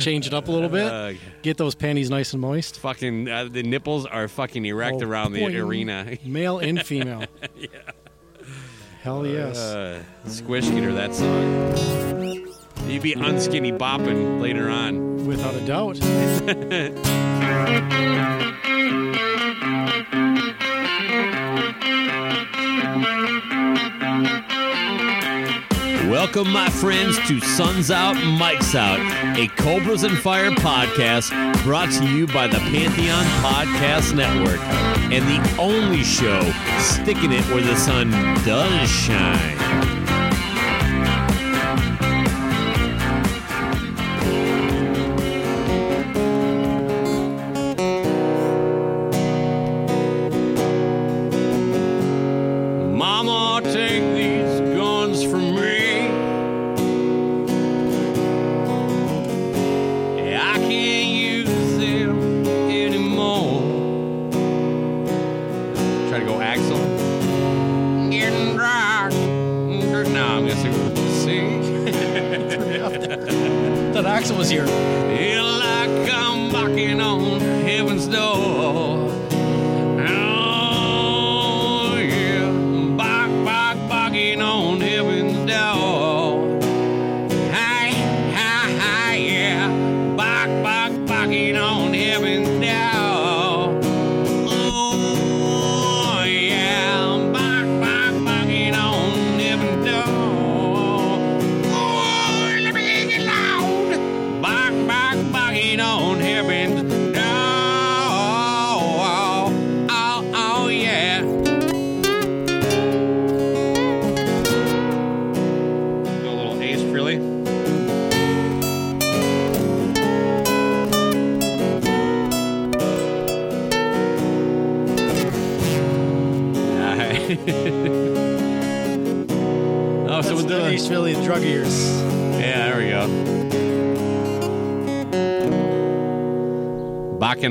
[0.00, 1.12] change it up a little bit, Uh,
[1.42, 2.78] get those panties nice and moist.
[2.78, 6.16] fucking uh, the nipples are fucking erect Oh, around the arena.
[6.24, 7.24] Male and female.
[9.02, 9.58] Hell yes.
[9.58, 12.48] Uh, Squish that song.
[12.88, 15.26] You'd be unskinny bopping later on.
[15.26, 15.98] Without a doubt.
[26.14, 29.00] Welcome, my friends, to Suns Out, Mike's Out,
[29.36, 31.32] a Cobras and Fire podcast
[31.64, 34.60] brought to you by the Pantheon Podcast Network
[35.10, 36.40] and the only show
[36.78, 38.12] sticking it where the sun
[38.44, 39.53] does shine.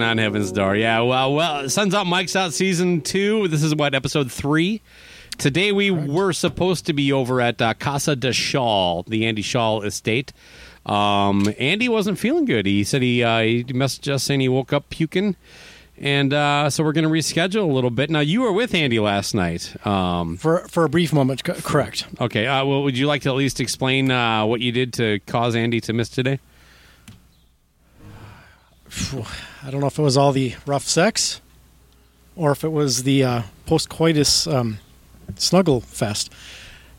[0.02, 0.78] On Heaven's Door.
[0.78, 3.48] Yeah, well, well, Sun's Out, Mike's Out, season two.
[3.48, 4.82] This is what, episode three?
[5.38, 9.82] Today we were supposed to be over at uh, Casa de Shaw, the Andy Shaw
[9.82, 10.32] estate.
[10.86, 12.66] Um, Andy wasn't feeling good.
[12.66, 15.36] He said he, uh, he messaged us saying he woke up puking.
[15.98, 18.10] And uh, so we're going to reschedule a little bit.
[18.10, 19.76] Now, you were with Andy last night.
[19.86, 22.08] Um, For for a brief moment, correct.
[22.20, 22.48] Okay.
[22.48, 25.56] Uh, well, would you like to at least explain uh, what you did to cause
[25.56, 26.40] Andy to miss today?
[29.64, 31.42] I don't know if it was all the rough sex
[32.36, 34.80] or if it was the uh, post coitus um,
[35.36, 36.32] snuggle fest.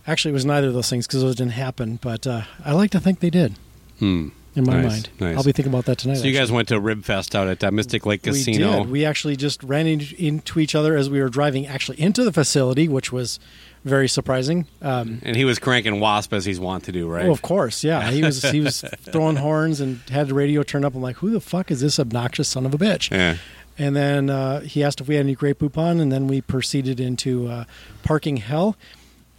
[0.06, 2.90] Actually, it was neither of those things because those didn't happen, but uh, I like
[2.90, 3.54] to think they did
[3.98, 4.28] Hmm.
[4.54, 5.08] in my Nice, mind.
[5.20, 5.36] nice.
[5.36, 6.16] I'll be thinking about that tonight.
[6.16, 8.78] So you guys went to Rib Fest out at uh, Mystic Lake Casino.
[8.78, 8.90] We did.
[8.90, 12.32] We actually just ran in, into each other as we were driving actually into the
[12.32, 13.38] facility, which was
[13.84, 14.66] very surprising.
[14.82, 17.26] Um, and he was cranking Wasp as he's wont to do, right?
[17.26, 18.10] Oh, of course, yeah.
[18.10, 20.94] He was he was throwing horns and had the radio turned up.
[20.94, 23.10] I'm like, who the fuck is this obnoxious son of a bitch?
[23.10, 23.36] yeah.
[23.76, 27.00] And then uh, he asked if we had any Grey Poupon, and then we proceeded
[27.00, 27.64] into uh,
[28.04, 28.76] parking hell,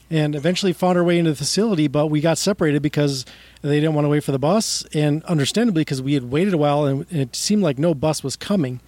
[0.09, 1.87] and eventually found our way into the facility.
[1.87, 3.25] But we got separated because
[3.61, 6.57] they didn't want to wait for the bus, and understandably because we had waited a
[6.57, 8.81] while and it seemed like no bus was coming.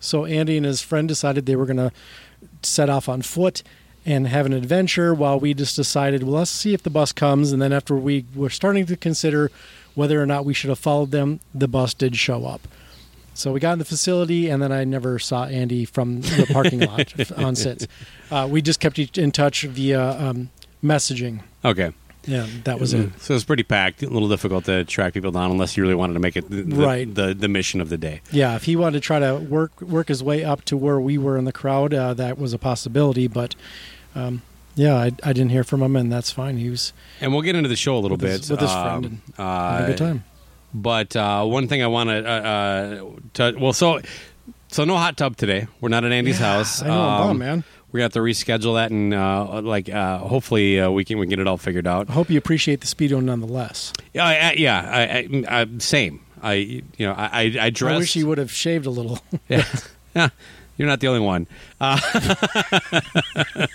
[0.00, 1.92] So Andy and his friend decided they were going to
[2.62, 3.62] set off on foot
[4.06, 7.52] and have an adventure, while we just decided, well, let's see if the bus comes.
[7.52, 9.50] And then after we were starting to consider
[9.94, 12.66] whether or not we should have followed them, the bus did show up.
[13.36, 16.80] So we got in the facility, and then I never saw Andy from the parking
[16.88, 17.86] lot on since.
[18.30, 20.50] Uh, we just kept each- in touch via um,
[20.84, 21.40] messaging.
[21.64, 21.92] Okay.
[22.26, 23.10] Yeah, that was it.
[23.20, 24.02] So it's pretty packed.
[24.02, 26.62] A little difficult to track people down unless you really wanted to make it the,
[26.62, 27.12] the- Right.
[27.14, 28.22] the, the mission of the day.
[28.30, 31.18] Yeah, if he wanted to try to work work his way up to where we
[31.18, 33.26] were in the crowd, uh, that was a possibility.
[33.26, 33.54] But
[34.14, 34.42] um,
[34.76, 36.56] yeah, I, I didn't hear from him, and that's fine.
[36.56, 38.70] He was And we'll get into the show a little With bit his- with his
[38.70, 40.24] um, friend and uh, having a good time.
[40.72, 44.00] But uh, one thing I want to, uh, uh, to well, so
[44.68, 45.68] so no hot tub today.
[45.80, 46.82] We're not at Andy's house.
[46.82, 47.64] I know, I'm Um, bummed, man.
[47.92, 51.30] Gonna have to reschedule that, and uh, like uh, hopefully uh, we can we can
[51.30, 52.10] get it all figured out.
[52.10, 53.92] I hope you appreciate the speedo nonetheless.
[54.12, 54.90] Yeah, I, I, yeah,
[55.48, 56.18] I, I, same.
[56.42, 57.94] I you know I I, dressed.
[57.94, 59.20] I wish he would have shaved a little.
[59.48, 59.64] Yeah.
[60.16, 60.30] Yeah.
[60.76, 61.46] You're not the only one.
[61.80, 62.00] Uh,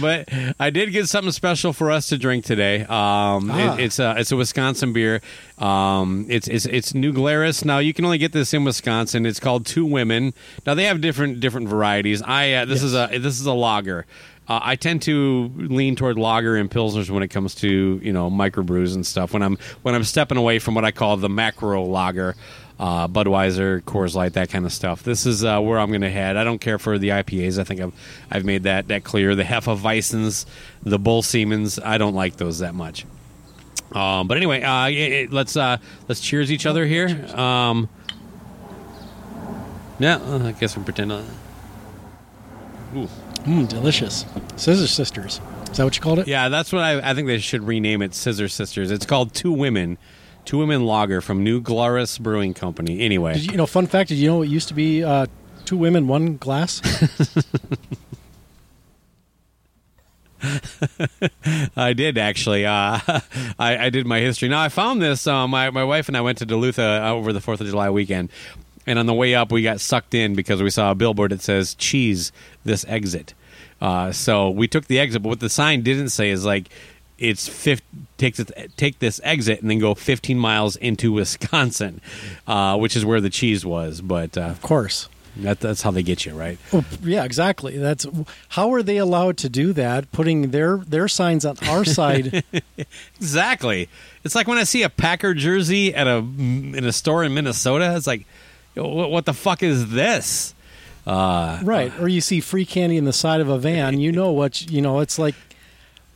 [0.00, 0.28] but
[0.58, 2.82] I did get something special for us to drink today.
[2.82, 3.74] Um, Ah.
[3.74, 5.20] it- it's a it's a Wisconsin beer.
[5.58, 7.64] Um, it's it's it's New Glarus.
[7.64, 9.26] Now you can only get this in Wisconsin.
[9.26, 10.32] It's called Two Women.
[10.66, 12.22] Now they have different different varieties.
[12.22, 14.06] I uh, this is a this is a lager.
[14.48, 18.30] Uh, I tend to lean toward lager and pilsners when it comes to you know
[18.30, 19.32] microbrews and stuff.
[19.32, 22.34] When I'm when I'm stepping away from what I call the macro lager,
[22.78, 25.02] uh, Budweiser, Coors Light, that kind of stuff.
[25.02, 26.36] This is uh, where I'm going to head.
[26.36, 27.58] I don't care for the IPAs.
[27.58, 27.92] I think I've
[28.30, 29.34] I've made that that clear.
[29.34, 30.46] The Hefeweizens,
[30.82, 33.04] the Bull Siemens, I don't like those that much.
[33.92, 35.78] Um, but anyway, uh, it- it- let's uh,
[36.08, 37.08] let's cheers each other here.
[37.34, 37.88] Um,
[39.98, 41.10] yeah, uh, I guess we pretend.
[41.12, 41.22] Uh,
[42.94, 43.08] ooh.
[43.44, 44.24] Mm, delicious.
[44.56, 45.40] Scissor Sisters.
[45.70, 46.28] Is that what you called it?
[46.28, 48.14] Yeah, that's what I, I think they should rename it.
[48.14, 48.90] Scissor Sisters.
[48.90, 49.96] It's called Two Women,
[50.48, 53.00] Two Women Lager from New Glarus Brewing Company.
[53.02, 55.26] Anyway, Did you, you know, fun fact, did you know it used to be uh,
[55.66, 56.80] two women, one glass?
[61.76, 62.64] I did actually.
[62.64, 62.98] Uh,
[63.58, 64.48] I, I did my history.
[64.48, 65.26] Now I found this.
[65.26, 67.90] Uh, my my wife and I went to Duluth uh, over the Fourth of July
[67.90, 68.30] weekend,
[68.86, 71.42] and on the way up we got sucked in because we saw a billboard that
[71.42, 72.32] says "Cheese
[72.64, 73.34] this exit."
[73.82, 76.70] Uh, so we took the exit, but what the sign didn't say is like
[77.18, 77.82] it's fif-
[78.16, 82.00] take this, take this exit and then go 15 miles into Wisconsin,
[82.46, 84.00] uh, which is where the cheese was.
[84.00, 85.08] But uh, of course.
[85.36, 86.58] that, that's how they get you, right?
[86.72, 87.76] Oh, yeah, exactly.
[87.76, 88.06] That's
[88.50, 90.10] how are they allowed to do that?
[90.12, 92.42] Putting their their signs on our side.
[93.16, 93.88] Exactly.
[94.24, 97.94] It's like when I see a Packer jersey at a in a store in Minnesota.
[97.96, 98.26] It's like,
[98.74, 100.54] what, what the fuck is this?
[101.06, 101.92] Uh, right.
[102.00, 104.82] Or you see free candy in the side of a van, you know what you
[104.82, 105.34] know, it's like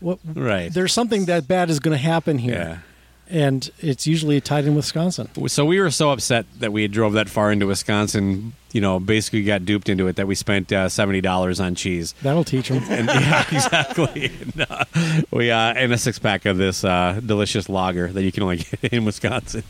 [0.03, 0.73] what right.
[0.73, 2.45] there's something that bad is going to happen yeah.
[2.45, 2.85] here.
[3.29, 5.31] And it's usually tied in Wisconsin.
[5.49, 8.53] So we were so upset that we drove that far into Wisconsin.
[8.73, 12.15] You know, basically got duped into it that we spent uh, seventy dollars on cheese.
[12.23, 12.83] That'll teach them.
[12.91, 14.33] And yeah, exactly.
[14.43, 14.85] And, uh,
[15.31, 18.57] we uh, and a six pack of this uh, delicious lager that you can only
[18.83, 19.63] get in Wisconsin.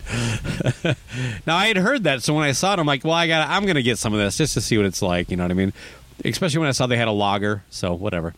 [1.46, 3.48] now I had heard that, so when I saw it, I'm like, well, I got,
[3.48, 5.30] I'm going to get some of this just to see what it's like.
[5.30, 5.72] You know what I mean?
[6.24, 7.62] Especially when I saw they had a lager.
[7.70, 8.34] So whatever.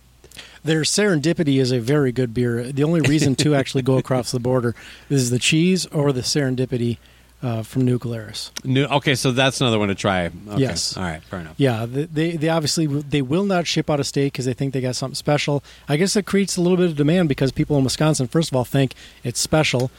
[0.64, 2.72] Their serendipity is a very good beer.
[2.72, 4.74] The only reason to actually go across the border
[5.10, 6.96] is the cheese or the serendipity
[7.42, 8.50] uh, from New Glarus.
[8.64, 10.26] New, okay, so that's another one to try.
[10.48, 10.56] Okay.
[10.56, 10.96] Yes.
[10.96, 11.22] All right.
[11.24, 11.54] Fair enough.
[11.58, 14.80] Yeah, they they, obviously they will not ship out of state because they think they
[14.80, 15.62] got something special.
[15.86, 18.56] I guess it creates a little bit of demand because people in Wisconsin, first of
[18.56, 19.90] all, think it's special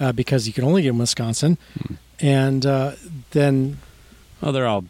[0.00, 1.94] uh, because you can only get in Wisconsin, Hmm.
[2.20, 2.92] and uh,
[3.32, 3.76] then
[4.42, 4.84] Oh, they're all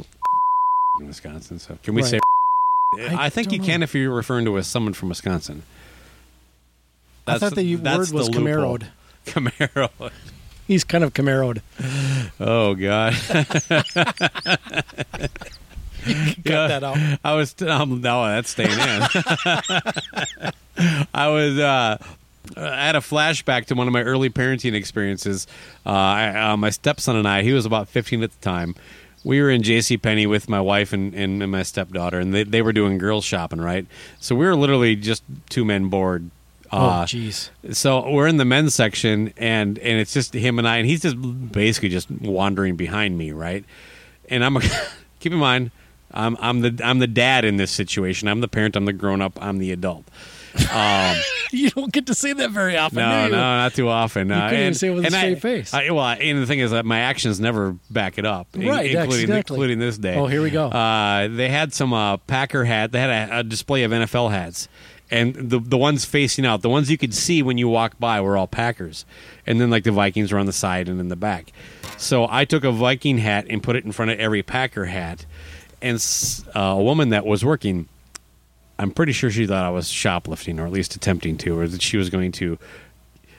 [1.00, 1.58] in Wisconsin.
[1.58, 2.10] So can we Right.
[2.12, 2.20] say?
[3.00, 3.66] I I, think don't you know.
[3.66, 5.62] can if you're referring to a someone from Wisconsin.
[7.26, 8.78] I thought the word was loophole.
[8.78, 8.86] Camaroed.
[9.26, 10.10] Camaro.
[10.66, 11.60] He's kind of Camaroed.
[12.40, 13.14] Oh God.
[16.44, 16.98] Cut that out.
[17.24, 19.02] I was um, no, that's staying in.
[21.14, 21.96] I was uh,
[22.56, 25.46] I had a flashback to one of my early parenting experiences.
[25.86, 28.74] Uh, I, uh, my stepson and I, he was about 15 at the time.
[29.24, 29.96] We were in J.C.
[29.96, 33.60] Penney with my wife and, and, my stepdaughter, and they, they were doing girls shopping,
[33.60, 33.86] right?
[34.20, 36.30] So we were literally just two men bored.
[36.70, 37.50] Oh, Uh, jeez.
[37.72, 41.00] so we're in the men's section, and and it's just him and I, and he's
[41.02, 41.16] just
[41.52, 43.64] basically just wandering behind me, right?
[44.28, 44.60] And I'm a,
[45.20, 45.70] keep in mind,
[46.12, 48.28] I'm I'm the I'm the dad in this situation.
[48.28, 48.76] I'm the parent.
[48.76, 49.40] I'm the grown up.
[49.42, 50.04] I'm the adult.
[50.72, 51.16] Um,
[51.58, 52.98] you don't get to say that very often.
[52.98, 53.30] no, do you?
[53.32, 54.30] no, not too often.
[54.30, 55.72] Uh, You couldn't even and- say it with a and I- face.
[55.74, 58.90] I, well, and the thing is that my actions never back it up, in- Right,
[58.90, 59.54] including exactly.
[59.54, 60.16] including this day.
[60.16, 60.66] Oh, here we go.
[60.68, 62.92] Uh, they had some uh, Packer hat.
[62.92, 64.68] They had a, a display of NFL hats,
[65.10, 68.20] and the the ones facing out, the ones you could see when you walk by,
[68.20, 69.04] were all Packers,
[69.46, 71.52] and then like the Vikings were on the side and in the back.
[71.96, 75.24] So I took a Viking hat and put it in front of every Packer hat,
[75.80, 76.04] and
[76.54, 77.88] uh, a woman that was working.
[78.78, 81.82] I'm pretty sure she thought I was shoplifting, or at least attempting to, or that
[81.82, 82.58] she was going to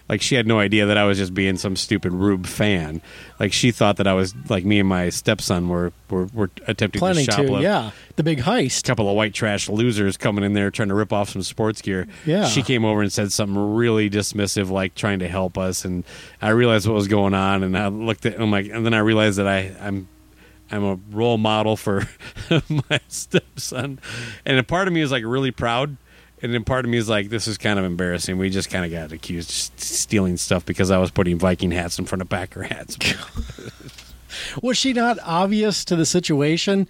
[0.07, 3.01] like she had no idea that I was just being some stupid Rube fan.
[3.39, 6.99] Like she thought that I was like me and my stepson were were, were attempting
[6.99, 7.63] Planning to to, shoplift.
[7.63, 7.89] yeah.
[8.15, 8.81] The big heist.
[8.81, 11.81] A couple of white trash losers coming in there trying to rip off some sports
[11.81, 12.07] gear.
[12.25, 12.45] Yeah.
[12.45, 16.03] She came over and said something really dismissive, like trying to help us, and
[16.39, 18.99] I realized what was going on, and I looked at, I'm like, and then I
[18.99, 20.07] realized that I, I'm,
[20.75, 22.07] I'm a role model for
[22.69, 23.99] my stepson,
[24.45, 25.97] and a part of me is like really proud.
[26.41, 28.37] And then part of me is like, this is kind of embarrassing.
[28.37, 31.97] We just kind of got accused of stealing stuff because I was putting Viking hats
[31.97, 32.97] in front of Packer hats.
[34.61, 36.89] Was she not obvious to the situation?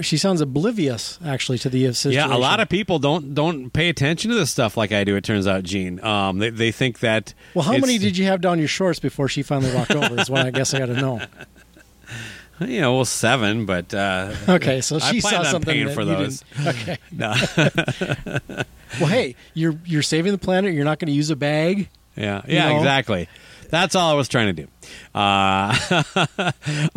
[0.00, 2.30] She sounds oblivious, actually, to the situation.
[2.30, 5.16] Yeah, a lot of people don't don't pay attention to this stuff like I do.
[5.16, 6.02] It turns out, Gene.
[6.02, 7.34] Um, they they think that.
[7.54, 10.18] Well, how many did you have down your shorts before she finally walked over?
[10.18, 11.20] Is what I guess I got to know.
[12.60, 15.94] You know, well, seven, but uh, Okay, so I she planned saw on something paying
[15.94, 16.42] for those.
[16.66, 16.96] Okay.
[17.12, 17.34] no.
[19.00, 20.72] Well, hey, you're you're saving the planet.
[20.72, 21.88] You're not going to use a bag.
[22.16, 22.76] yeah, You yeah, know?
[22.78, 23.28] exactly.
[23.68, 24.68] That's all I was trying to do.
[25.12, 25.76] Uh,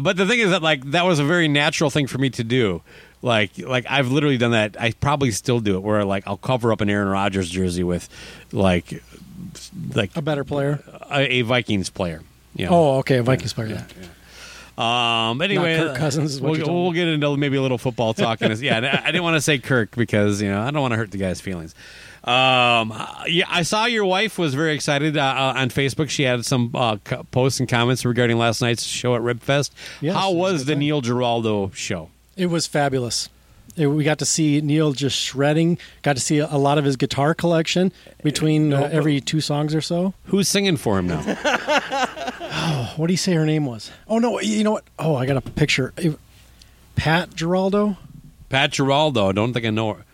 [0.02, 2.44] but the thing is that like that was a very natural thing for me to
[2.44, 2.84] do.
[3.22, 4.80] Like, like I've literally done that.
[4.80, 8.08] I probably still do it, where like I'll cover up an Aaron Rodgers jersey with,
[8.54, 9.04] like,
[9.94, 10.82] like A better player.
[11.12, 12.22] a, a Vikings player.
[12.56, 12.72] You know?
[12.72, 13.68] Oh, okay, a Vikings player.
[13.70, 14.08] Yeah.
[14.80, 15.42] Um.
[15.42, 18.42] Anyway, Kirk Cousins we'll, we'll get into maybe a little football talk.
[18.42, 18.62] in this.
[18.62, 21.12] Yeah, I didn't want to say Kirk because you know I don't want to hurt
[21.12, 21.76] the guy's feelings.
[22.24, 22.94] Um.
[23.28, 26.10] Yeah, I saw your wife was very excited uh, uh, on Facebook.
[26.10, 29.72] She had some uh, co- posts and comments regarding last night's show at Ribfest.
[30.00, 30.76] Yes, How was the.
[30.76, 32.10] Neil Giraldo show?
[32.38, 33.28] It was fabulous.
[33.80, 35.78] It- we got to see Neil just shredding.
[36.04, 37.92] Got to see a, lot of his guitar collection
[38.24, 40.14] between uh, every two songs or so.
[40.26, 41.24] Who's singing for him now?
[41.26, 43.92] oh, What do you say her name was?
[44.08, 44.84] Oh no, you know what?
[45.00, 45.94] Oh, I got a picture.
[46.96, 47.98] Pat Giraldo.
[48.50, 49.30] Pat Giraldo.
[49.30, 50.06] I don't think I know her.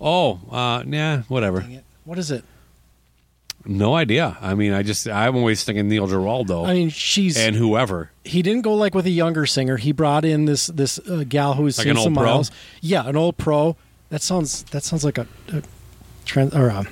[0.00, 1.66] Oh, uh, yeah, whatever.
[2.04, 2.44] What is it?
[3.64, 4.36] No idea.
[4.40, 8.10] I mean, I just I'm always thinking Neil Giraldo I mean, she's and whoever.
[8.24, 9.76] he didn't go like with a younger singer.
[9.76, 12.24] He brought in this this uh, gal who's Like seen some pro?
[12.24, 12.50] miles.
[12.80, 13.76] Yeah, an old pro.
[14.10, 15.62] That sounds that sounds like a, a
[16.24, 16.84] trans or a,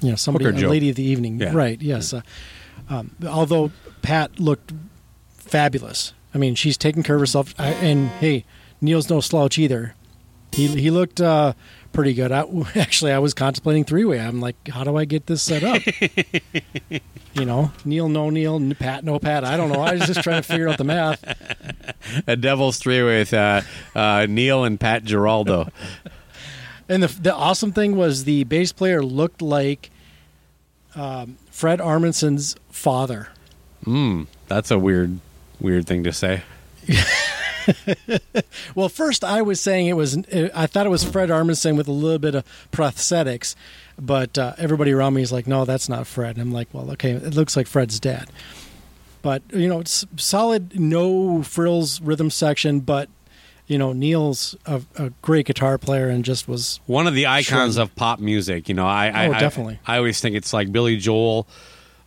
[0.00, 0.70] you know somebody Hooker a joke.
[0.70, 1.40] lady of the evening.
[1.40, 1.52] Yeah.
[1.54, 1.80] Right.
[1.82, 2.12] Yes.
[2.12, 2.22] Uh,
[2.88, 3.70] um, although
[4.02, 4.72] Pat looked
[5.36, 6.12] fabulous.
[6.34, 7.54] I mean, she's taking care of herself.
[7.58, 8.44] I, and hey,
[8.80, 9.94] Neil's no slouch either.
[10.52, 11.52] He he looked uh,
[11.92, 12.32] pretty good.
[12.32, 12.44] I,
[12.74, 14.20] actually, I was contemplating three way.
[14.20, 15.82] I'm like, how do I get this set up?
[17.34, 19.44] you know, Neil, no Neil, Pat, no Pat.
[19.44, 19.80] I don't know.
[19.80, 21.22] I was just trying to figure out the math.
[22.26, 23.62] A Devil's Three with uh,
[23.94, 25.68] uh, Neil and Pat Giraldo.
[26.88, 29.90] And the the awesome thing was the bass player looked like
[30.94, 33.28] um, Fred Armisen's father.
[33.84, 35.18] Hmm, that's a weird,
[35.60, 36.42] weird thing to say.
[38.74, 40.16] Well, first I was saying it was
[40.54, 43.54] I thought it was Fred Armisen with a little bit of prosthetics,
[43.98, 46.36] but uh, everybody around me is like, no, that's not Fred.
[46.36, 48.30] And I'm like, well, okay, it looks like Fred's dad.
[49.20, 53.08] But you know, it's solid, no frills rhythm section, but
[53.66, 57.76] you know, Neil's a, a great guitar player and just was One of the icons
[57.76, 58.68] of pop music.
[58.68, 59.78] You know, I, I Oh, I- definitely.
[59.86, 61.46] I, always think it's like Billy Joel,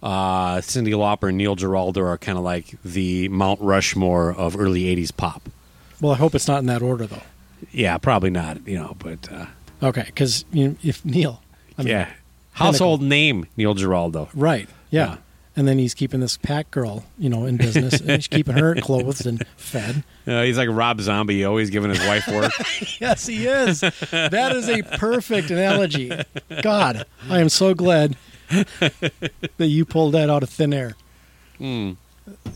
[0.05, 4.83] uh, Cyndi Lauper, and Neil Giraldo are kind of like the Mount Rushmore of early
[4.95, 5.49] '80s pop.
[5.99, 6.13] well.
[6.13, 7.23] I hope it's not in that order though.
[7.71, 8.65] Yeah, probably not.
[8.67, 9.47] You know, but uh,
[9.81, 11.41] Okay, because you know, if Neil,
[11.77, 12.11] I mean, yeah,
[12.53, 14.29] household name Neil Giraldo.
[14.33, 14.69] Right.
[14.91, 15.05] Yeah.
[15.07, 15.17] Yeah.
[15.57, 18.75] And then he's keeping this pack girl, you know, in business, and he's keeping her
[18.75, 20.03] clothed and fed.
[20.27, 22.51] Uh, he's like Rob Zombie, always giving his wife work.
[22.99, 23.81] Yes, he is.
[23.81, 26.11] That is a perfect analogy.
[26.63, 28.17] God, I am so glad
[28.79, 30.95] that you pulled that out of thin air.
[31.57, 31.93] Hmm.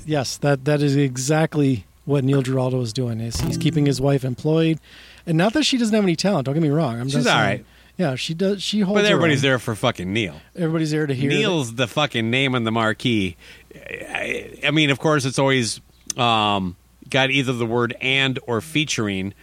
[0.06, 3.20] Yes, that that is exactly what Neil Giraldo is doing.
[3.20, 4.80] Is he's keeping his wife employed,
[5.26, 6.46] and not that she doesn't have any talent.
[6.46, 7.00] Don't get me wrong.
[7.00, 7.66] I'm She's just all saying- right.
[7.98, 8.64] Yeah, she does.
[8.64, 9.02] She holds.
[9.02, 10.40] But everybody's there for fucking Neil.
[10.56, 11.30] Everybody's there to hear.
[11.30, 13.36] Neil's the fucking name on the marquee.
[13.76, 15.82] I, I mean, of course, it's always
[16.16, 16.78] um,
[17.10, 19.34] got either the word and or featuring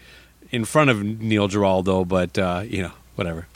[0.50, 3.47] in front of Neil Giraldo, but uh, you know, whatever.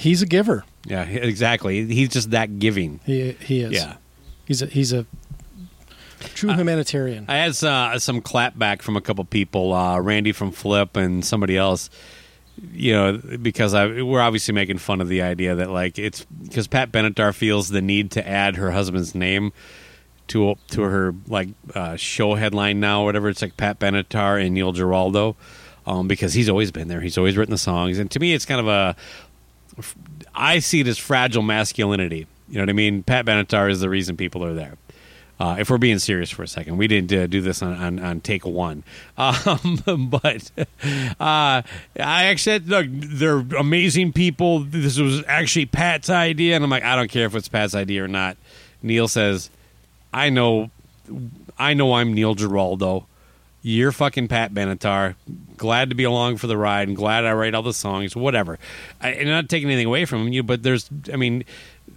[0.00, 0.64] He's a giver.
[0.86, 1.84] Yeah, exactly.
[1.84, 3.00] He's just that giving.
[3.04, 3.72] He he is.
[3.72, 3.96] Yeah.
[4.46, 5.04] He's a he's a
[6.34, 7.26] true humanitarian.
[7.28, 11.56] I had uh, some clapback from a couple people, uh, Randy from Flip and somebody
[11.56, 11.90] else.
[12.72, 16.66] You know, because I we're obviously making fun of the idea that like it's because
[16.66, 19.52] Pat Benatar feels the need to add her husband's name
[20.28, 23.28] to to her like uh, show headline now, or whatever.
[23.28, 25.36] It's like Pat Benatar and Neil Giraldo,
[25.86, 27.00] um, because he's always been there.
[27.00, 28.96] He's always written the songs, and to me, it's kind of a
[30.34, 32.26] I see it as fragile masculinity.
[32.48, 33.02] You know what I mean?
[33.02, 34.76] Pat Benatar is the reason people are there.
[35.40, 37.98] Uh, if we're being serious for a second, we didn't uh, do this on, on,
[37.98, 38.84] on take one,
[39.16, 40.62] um, but uh,
[41.18, 41.62] I
[41.96, 44.60] actually look, they're amazing people.
[44.60, 48.04] This was actually Pat's idea, and I'm like, I don't care if it's Pat's idea
[48.04, 48.36] or not.
[48.82, 49.48] Neil says,
[50.12, 50.70] I know,
[51.58, 53.06] I know, I'm Neil Giraldo.
[53.62, 55.16] You're fucking Pat Benatar.
[55.56, 58.16] Glad to be along for the ride, and glad I write all the songs.
[58.16, 58.58] Whatever.
[59.00, 61.44] I, and not taking anything away from you, but there's, I mean,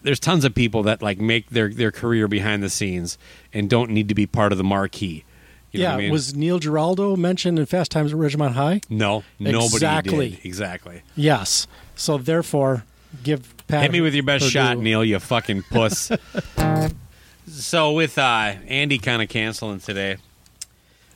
[0.02, 3.18] there's tons of people that like make their their career behind the scenes
[3.54, 5.24] and don't need to be part of the marquee.
[5.72, 6.12] You know yeah, what I mean?
[6.12, 8.82] was Neil Giraldo mentioned in Fast Times at Ridgemont High?
[8.90, 10.30] no nobody Exactly.
[10.32, 11.02] did exactly.
[11.16, 11.66] Yes.
[11.96, 12.84] So therefore,
[13.24, 14.78] give Pat Hit me with your best her shot.
[14.78, 15.04] Neil.
[15.04, 16.12] You fucking puss.
[17.48, 20.18] so with uh, Andy kind of canceling today,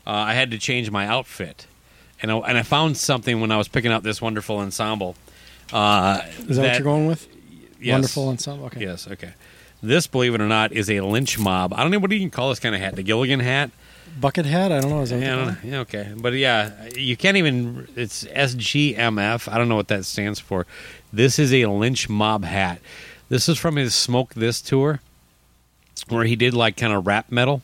[0.08, 1.68] uh, I had to change my outfit,
[2.22, 5.16] and I, and I found something when I was picking out this wonderful ensemble.
[5.72, 7.28] Uh, Is that, what you're going with?
[7.80, 7.92] yes.
[7.94, 8.66] Wonderful ensemble.
[8.68, 8.82] Okay.
[8.82, 9.08] Yes.
[9.08, 9.34] Okay.
[9.84, 11.74] This, believe it or not, is a lynch mob.
[11.74, 12.96] I don't know what you can call this kind of hat.
[12.96, 13.70] The Gilligan hat.
[14.20, 14.72] Bucket hat.
[14.72, 15.02] I don't know.
[15.02, 15.58] Is that Yeah, I don't know.
[15.70, 17.88] yeah, okay, but yeah, you can't even.
[17.96, 19.52] It's SGMF.
[19.52, 20.66] I don't know what that stands for.
[21.14, 22.80] This is a lynch mob hat.
[23.30, 25.02] This is from his Smoke This tour,
[26.10, 27.62] where he did like kind of rap metal.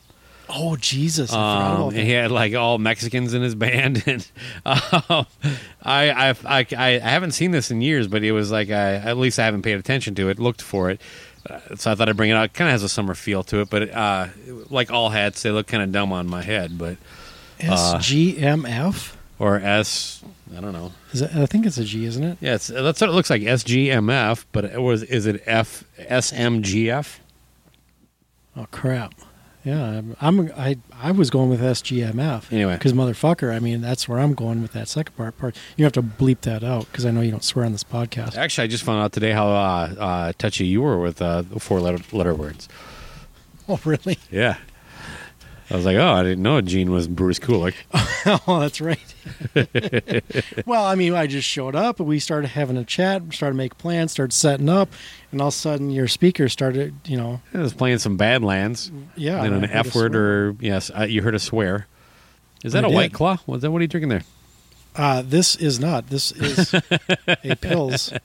[0.48, 1.32] Oh Jesus!
[1.32, 4.26] Um, and he had like all Mexicans in his band, and
[4.66, 5.26] um,
[5.82, 9.16] I, I, I, I haven't seen this in years, but it was like I, at
[9.16, 11.00] least I haven't paid attention to it, looked for it,
[11.48, 12.44] uh, so I thought I'd bring it out.
[12.44, 14.26] It Kind of has a summer feel to it, but uh,
[14.70, 16.98] like all hats, they look kind of dumb on my head, but
[17.62, 19.14] uh, SGMF.
[19.38, 20.22] or S,
[20.56, 20.92] I don't know.
[21.12, 22.38] Is that, I think it's a G, isn't it?
[22.40, 23.42] Yeah, it's, that's what it looks like.
[23.42, 27.18] SGMF, but it was is it F SMGF?
[28.56, 29.14] Oh crap!
[29.64, 32.52] Yeah, I'm, I'm I I was going with SGMF.
[32.52, 32.74] Anyway.
[32.74, 35.38] because motherfucker, I mean that's where I'm going with that second part.
[35.38, 37.84] Part you have to bleep that out because I know you don't swear on this
[37.84, 38.36] podcast.
[38.36, 41.80] Actually, I just found out today how uh, uh, touchy you were with uh, four
[41.80, 42.68] letter letter words.
[43.66, 44.18] Oh really?
[44.30, 44.58] Yeah.
[45.70, 47.74] I was like, oh, I didn't know Gene was Bruce Kulick.
[48.46, 48.98] oh, that's right.
[50.66, 53.78] well, I mean, I just showed up and we started having a chat, started making
[53.78, 54.90] plans, started setting up,
[55.32, 58.92] and all of a sudden your speaker started, you know, I was playing some Badlands.
[59.16, 61.86] yeah, and an I F word or, yes, uh, you heard a swear.
[62.62, 62.96] Is that I a did.
[62.96, 63.38] White Claw?
[63.46, 64.24] Was that what are you drinking there?
[64.96, 66.08] Uh, this is not.
[66.08, 66.80] This is a
[67.56, 68.16] pils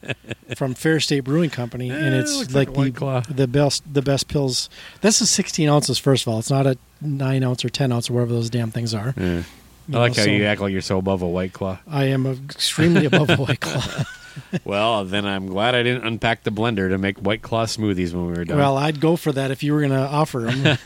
[0.55, 3.21] from Fair State Brewing Company, and Eh, it's looks like, like a White the Claw.
[3.21, 4.69] the best the best pils.
[5.01, 5.97] This is 16 ounces.
[5.97, 8.69] First of all, it's not a nine ounce or 10 ounce or whatever those damn
[8.71, 9.13] things are.
[9.17, 9.43] Yeah.
[9.91, 11.79] I like know, how so you act like you're so above a White Claw.
[11.87, 14.03] I am extremely above a White Claw.
[14.63, 18.27] well, then I'm glad I didn't unpack the blender to make White Claw smoothies when
[18.27, 18.57] we were done.
[18.59, 20.77] well, I'd go for that if you were going to offer them.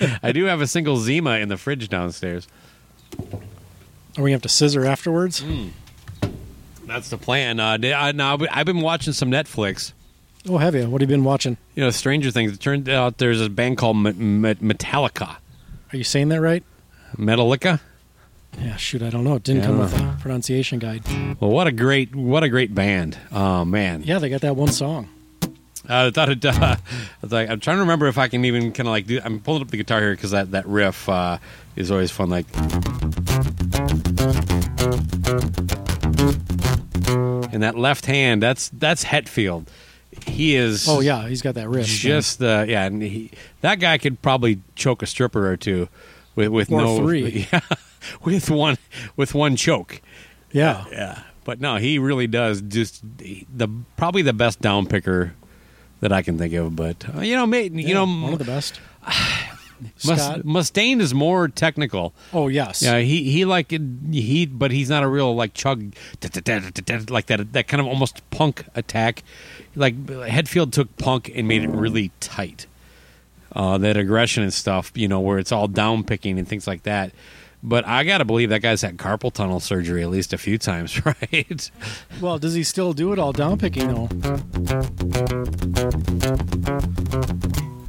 [0.24, 2.48] I do have a single Zima in the fridge downstairs.
[4.16, 5.40] Are we going to have to scissor afterwards?
[5.40, 5.70] Mm.
[6.86, 7.58] That's the plan.
[7.60, 9.92] Uh, I, now, I've been watching some Netflix.
[10.48, 10.88] Oh, have you?
[10.88, 11.56] What have you been watching?
[11.74, 12.52] You know, Stranger Things.
[12.52, 15.36] It turned out there's a band called M- M- Metallica.
[15.92, 16.62] Are you saying that right?
[17.16, 17.80] Metallica.
[18.60, 19.34] Yeah, shoot, I don't know.
[19.36, 21.02] It didn't Yeah, come with a pronunciation guide.
[21.40, 23.18] Well, what a great, what a great band.
[23.32, 24.02] Oh man.
[24.04, 25.08] Yeah, they got that one song.
[25.88, 26.44] Uh, I thought it.
[26.44, 26.78] Uh, I
[27.20, 29.20] was like, I'm trying to remember if I can even kind of like do.
[29.24, 31.38] I'm pulling up the guitar here because that that riff uh,
[31.76, 32.30] is always fun.
[32.30, 32.46] Like,
[37.52, 38.42] and that left hand.
[38.42, 39.66] That's that's Hetfield.
[40.26, 40.88] He is.
[40.88, 41.86] Oh yeah, he's got that riff.
[41.86, 42.84] Just the yeah.
[42.84, 45.88] And he, that guy could probably choke a stripper or two
[46.34, 47.46] with with Or no three.
[47.52, 47.60] Yeah,
[48.22, 48.76] with one
[49.16, 50.00] with one choke.
[50.52, 50.84] yeah.
[50.90, 55.34] Yeah, but no, he really does just the probably the best down picker
[56.04, 56.76] that I can think of.
[56.76, 58.78] But uh, you know, ma- you Yeah, know, one of the best.
[59.96, 60.40] Scott.
[60.40, 62.14] Mustaine is more technical.
[62.32, 62.80] Oh yes.
[62.82, 67.68] Yeah, he he like he, but he's not a real like chug like that that
[67.68, 69.22] kind of almost punk attack.
[69.74, 72.66] Like Hetfield took punk and made it really tight.
[73.52, 76.82] Uh, that aggression and stuff, you know, where it's all down picking and things like
[76.84, 77.12] that.
[77.66, 81.04] But I gotta believe that guy's had carpal tunnel surgery at least a few times,
[81.06, 81.70] right?
[82.20, 84.08] Well, does he still do it all down picking though?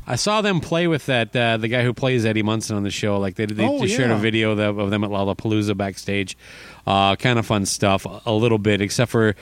[0.08, 2.92] I saw them play with that uh, the guy who plays Eddie Munson on the
[2.92, 3.18] show.
[3.20, 6.38] Like they, they, Oh, they shared a video of them- of them at Lollapalooza backstage.
[6.86, 9.36] Uh, kind of fun stuff, a little bit, except for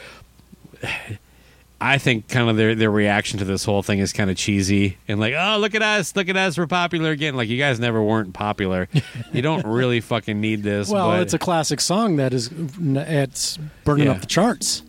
[1.85, 4.97] I think kind of their their reaction to this whole thing is kind of cheesy
[5.07, 7.35] and like, oh look at us, look at us, we're popular again.
[7.35, 8.87] Like you guys never weren't popular.
[9.33, 10.89] you don't really fucking need this.
[10.89, 14.13] Well, but, it's a classic song that is it's burning Yeah.
[14.13, 14.83] up the charts.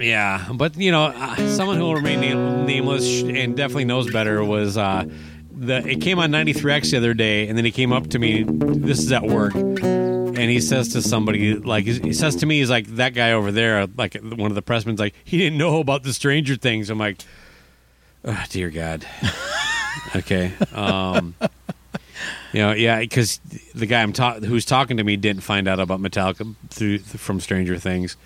[0.00, 4.42] Yeah, but you know, uh, someone who will remain name- nameless and definitely knows better
[4.44, 5.04] was uh,
[5.56, 5.76] the.
[5.88, 8.42] It came on 93X the other day, and then he came up to me.
[8.48, 9.52] This is at work,
[10.42, 13.52] and he says to somebody like he says to me, he's like that guy over
[13.52, 16.90] there, like one of the pressmen's like he didn't know about the Stranger Things.
[16.90, 17.22] I'm like,
[18.24, 19.06] oh, dear God.
[20.16, 20.52] okay.
[20.74, 21.36] Um,
[22.52, 23.38] you know, yeah, because
[23.72, 27.38] the guy I'm ta- who's talking to me didn't find out about Metallica through from
[27.38, 28.16] Stranger Things,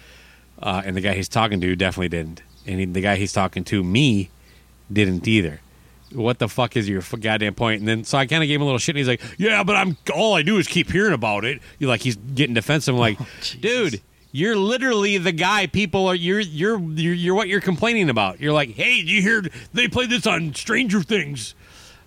[0.62, 3.62] uh, and the guy he's talking to definitely didn't, and he, the guy he's talking
[3.64, 4.30] to me
[4.90, 5.60] didn't either.
[6.16, 7.80] What the fuck is your goddamn point?
[7.80, 9.62] And then so I kind of gave him a little shit, and he's like, "Yeah,
[9.62, 12.94] but I'm all I do is keep hearing about it." You're like he's getting defensive.
[12.94, 13.18] I'm like,
[13.60, 14.00] dude.
[14.32, 16.14] You're literally the guy people are.
[16.14, 18.38] You're, you're you're you're what you're complaining about.
[18.38, 21.54] You're like, hey, you hear they play this on Stranger Things?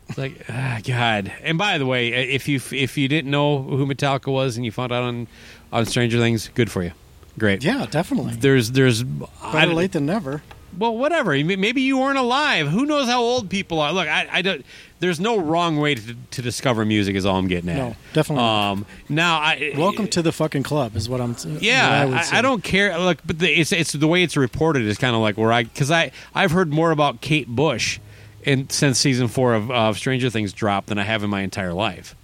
[0.09, 1.31] It's like, ah, God.
[1.41, 4.71] And by the way, if you if you didn't know who Metallica was and you
[4.71, 5.27] found out on
[5.71, 6.91] on Stranger Things, good for you.
[7.37, 7.63] Great.
[7.63, 8.33] Yeah, definitely.
[8.33, 9.03] There's there's
[9.41, 10.43] I, Better late than never.
[10.77, 11.31] Well, whatever.
[11.31, 12.67] Maybe you weren't alive.
[12.67, 13.91] Who knows how old people are?
[13.91, 14.65] Look, I, I don't.
[14.99, 17.15] There's no wrong way to, to discover music.
[17.15, 17.77] Is all I'm getting at.
[17.77, 18.43] No, definitely.
[18.43, 21.35] Um, now, I Welcome to the fucking club is what I'm.
[21.59, 22.39] yeah, what I, I.
[22.39, 22.97] I don't care.
[22.97, 25.63] Look, but the, it's it's the way it's reported is kind of like where I
[25.63, 27.99] because I I've heard more about Kate Bush
[28.43, 31.73] in since season four of, of Stranger Things dropped than I have in my entire
[31.73, 32.15] life.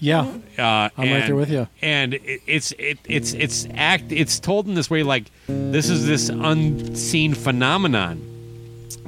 [0.00, 0.20] Yeah,
[0.58, 1.68] Uh, I'm right there with you.
[1.82, 6.06] And it, it's it, it's it's act it's told in this way like this is
[6.06, 8.26] this unseen phenomenon.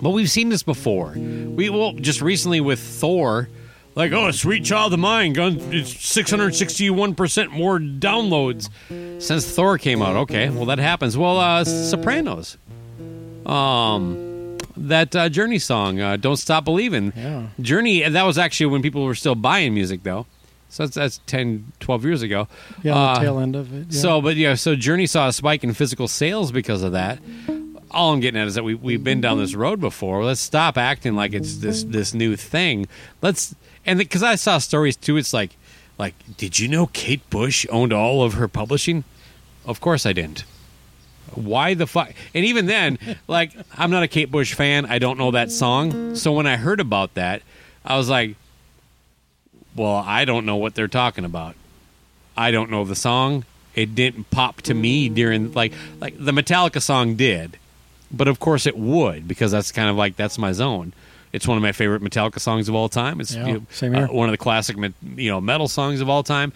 [0.01, 1.13] But we've seen this before.
[1.17, 3.49] We well just recently with Thor,
[3.95, 8.69] like, oh, Sweet Child of Mine, gun, 661% more downloads
[9.23, 10.17] since Thor came out.
[10.17, 11.17] Okay, well, that happens.
[11.17, 12.57] Well, uh, Sopranos.
[13.47, 17.13] Um, that uh, Journey song, uh, Don't Stop Believing.
[17.17, 17.49] Yeah.
[17.61, 20.27] Journey, that was actually when people were still buying music, though.
[20.73, 22.49] So that's, that's 10, 12 years ago.
[22.83, 23.89] Yeah, Uh, the tail end of it.
[23.93, 24.01] Yeah.
[24.01, 27.19] so, but yeah, so Journey saw a spike in physical sales because of that.
[27.91, 30.25] All I'm getting at is that we we've been down this road before.
[30.25, 32.87] Let's stop acting like it's this this new thing.
[33.21, 33.55] Let's
[33.85, 35.19] and because I saw stories too.
[35.19, 35.59] It's like
[35.99, 39.05] like did you know Kate Bush owned all of her publishing?
[39.67, 40.45] Of course I didn't.
[41.35, 42.13] Why the fuck?
[42.33, 44.87] And even then, like I'm not a Kate Bush fan.
[44.87, 46.15] I don't know that song.
[46.15, 47.43] So when I heard about that,
[47.85, 48.37] I was like,
[49.75, 51.55] well, I don't know what they're talking about.
[52.37, 53.45] I don't know the song.
[53.75, 57.59] It didn't pop to me during like like the Metallica song did,
[58.11, 60.93] but of course it would because that's kind of like that's my zone.
[61.33, 63.21] It's one of my favorite Metallica songs of all time.
[63.21, 64.77] It's Yeah, you know, uh, one of the classic
[65.17, 66.53] you know metal songs of all time.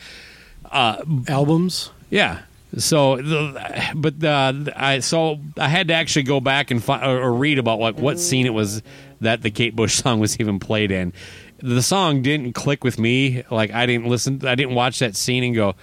[0.71, 1.91] albums.
[2.11, 2.41] Yeah.
[2.79, 7.33] So, the, but uh, I so I had to actually go back and find, or
[7.33, 8.83] read about like what scene it was
[9.23, 11.13] that the Kate Bush song was even played in.
[11.59, 13.43] The song didn't click with me.
[13.51, 14.47] Like I didn't listen.
[14.47, 15.75] I didn't watch that scene and go,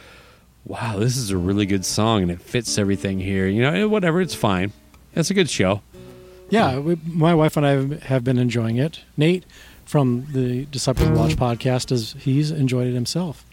[0.65, 4.21] "Wow, this is a really good song and it fits everything here." You know, whatever.
[4.21, 4.71] It's fine.
[5.15, 5.81] It's a good show.
[6.49, 8.99] Yeah, we, my wife and I have been enjoying it.
[9.17, 9.43] Nate
[9.85, 13.43] from the Disciples Watch podcast is he's enjoyed it himself.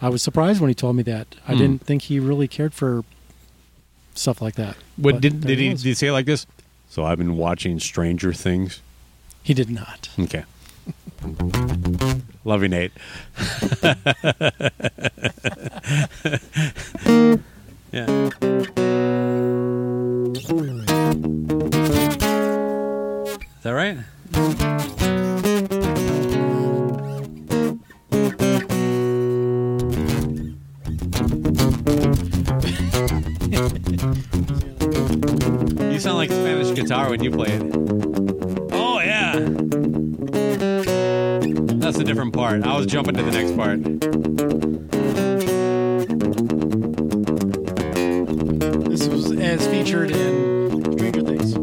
[0.00, 1.34] I was surprised when he told me that.
[1.48, 1.58] I Hmm.
[1.58, 3.04] didn't think he really cared for
[4.14, 4.76] stuff like that.
[4.96, 6.46] What did did he, did he say it like this?
[6.88, 8.80] So I've been watching Stranger Things.
[9.42, 10.08] He did not.
[10.18, 10.44] Okay.
[12.44, 12.92] Love you, Nate.
[17.92, 18.30] yeah.
[23.56, 23.98] Is that right?
[35.90, 37.62] You sound like Spanish guitar when you play it.
[38.72, 39.34] Oh yeah.
[41.90, 42.62] That's a different part.
[42.62, 43.82] I was jumping to the next part.
[48.88, 51.56] This was as featured in Stranger Things.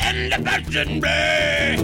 [0.00, 1.83] And the passion bay,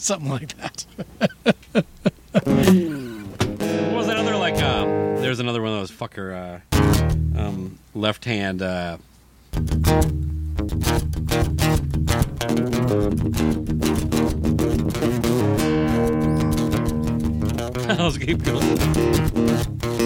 [0.00, 0.86] Something like that.
[2.32, 2.44] What
[3.94, 4.60] was that other like?
[4.62, 4.88] Um,
[5.20, 6.62] there's another one of those fucker
[7.36, 8.62] uh, um, left hand.
[8.62, 8.96] Uh,
[17.98, 19.99] Let's keep going.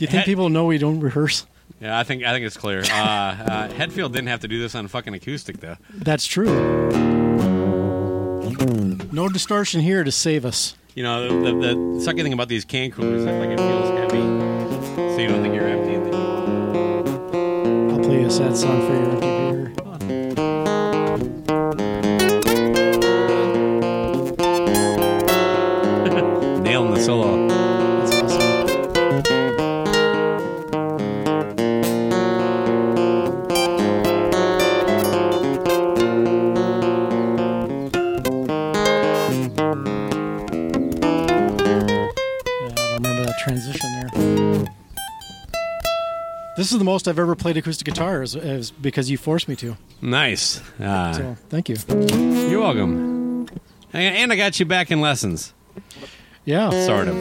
[0.00, 1.46] You think people know we don't rehearse?
[1.80, 2.80] Yeah, I think I think it's clear.
[2.80, 5.76] Uh, uh, Hetfield didn't have to do this on fucking acoustic though.
[5.94, 6.46] That's true.
[9.12, 10.74] No distortion here to save us.
[10.94, 13.58] You know, the, the, the sucky thing about these can coolers is that like it
[13.58, 14.20] feels heavy,
[15.14, 15.94] so you don't think you're empty.
[15.94, 19.29] And then you, I'll play a sad song for your
[46.70, 49.56] This is the most I've ever played acoustic guitar, is, is because you forced me
[49.56, 49.76] to.
[50.00, 50.60] Nice.
[50.78, 51.74] Uh, So thank you.
[52.48, 53.48] You're welcome.
[53.92, 55.52] And I got you back in lessons,
[56.44, 57.16] Yeah, sort of.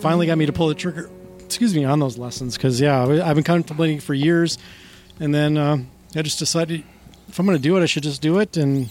[0.00, 1.10] finally got me to pull the trigger.
[1.40, 4.58] Excuse me on those lessons because yeah, I've been contemplating for years,
[5.18, 6.84] and then um, I just decided
[7.26, 8.90] if I'm going to do it, I should just do it and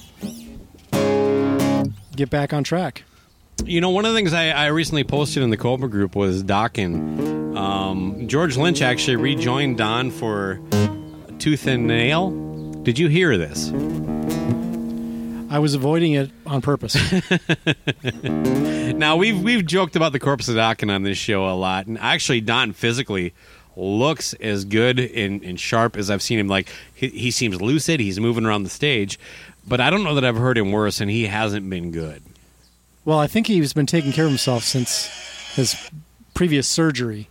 [2.18, 3.04] get back on track.
[3.64, 6.44] You know, one of the things I, I recently posted in the Cobra group was
[6.44, 7.41] Dokken.
[7.56, 10.60] Um, George Lynch actually rejoined Don for
[11.40, 12.32] Tooth and Nail.
[12.84, 13.72] Did you hear this?
[15.50, 16.96] I was avoiding it on purpose.
[19.02, 21.98] Now we've we've joked about the corpse of Dokken on this show a lot, and
[21.98, 23.34] actually Don physically
[23.76, 26.48] looks as good and, and sharp as I've seen him.
[26.48, 29.18] Like he, he seems lucid, he's moving around the stage,
[29.68, 32.22] but I don't know that I've heard him worse, and he hasn't been good.
[33.06, 35.08] well, I think he's been taking care of himself since
[35.56, 35.90] his
[36.36, 37.28] previous surgery.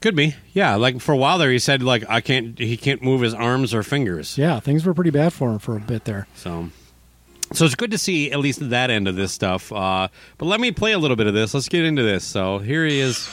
[0.00, 0.76] Could be, yeah.
[0.76, 3.74] Like for a while there, he said like I can't, he can't move his arms
[3.74, 4.38] or fingers.
[4.38, 6.26] Yeah, things were pretty bad for him for a bit there.
[6.34, 6.70] So,
[7.52, 9.70] so it's good to see at least that end of this stuff.
[9.70, 10.08] Uh,
[10.38, 11.52] but let me play a little bit of this.
[11.52, 12.24] Let's get into this.
[12.24, 13.28] So here he is.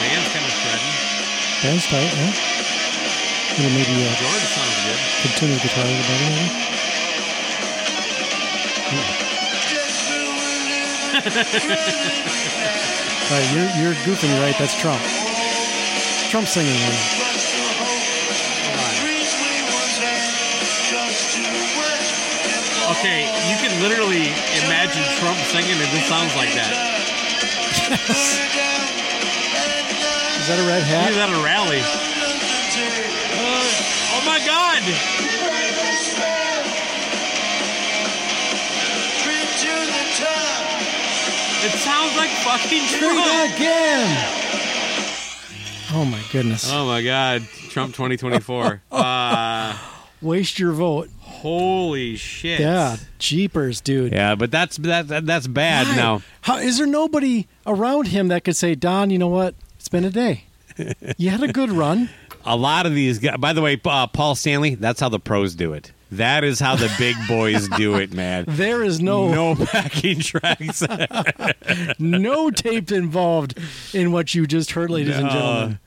[0.00, 0.94] Band's kind of shredding.
[1.62, 2.34] Band's tight, yeah.
[3.54, 4.98] Little maybe uh, George sounds good.
[5.46, 6.73] his guitar a little better,
[11.24, 11.40] right,
[13.56, 14.54] you're you're goofing, right?
[14.58, 15.00] That's Trump.
[16.28, 16.74] Trump singing.
[16.74, 17.20] Right?
[22.98, 24.28] Okay, you can literally
[24.68, 26.76] imagine Trump singing, and this sounds like that.
[30.40, 31.08] Is that a red hat?
[31.08, 31.80] He's at a rally.
[31.80, 31.86] Uh,
[34.12, 34.82] oh my God!
[41.84, 43.24] Sounds like fucking Say Trump.
[43.24, 44.40] that again.
[45.96, 46.70] Oh my goodness!
[46.72, 48.82] Oh my God, Trump 2024.
[48.90, 49.78] uh,
[50.22, 51.08] Waste your vote.
[51.20, 52.58] holy shit.
[52.60, 54.12] Yeah, jeepers, dude.
[54.12, 55.96] Yeah, but that's that, that that's bad Why?
[55.96, 56.22] now.
[56.40, 59.10] How is there nobody around him that could say, Don?
[59.10, 59.54] You know what?
[59.78, 60.44] It's been a day.
[61.18, 62.10] You had a good run.
[62.44, 63.36] A lot of these guys.
[63.38, 64.74] By the way, uh, Paul Stanley.
[64.74, 65.92] That's how the pros do it.
[66.16, 68.44] That is how the big boys do it, man.
[68.54, 70.82] There is no no, No backing tracks.
[71.98, 73.58] No tape involved
[73.92, 75.78] in what you just heard, ladies and gentlemen.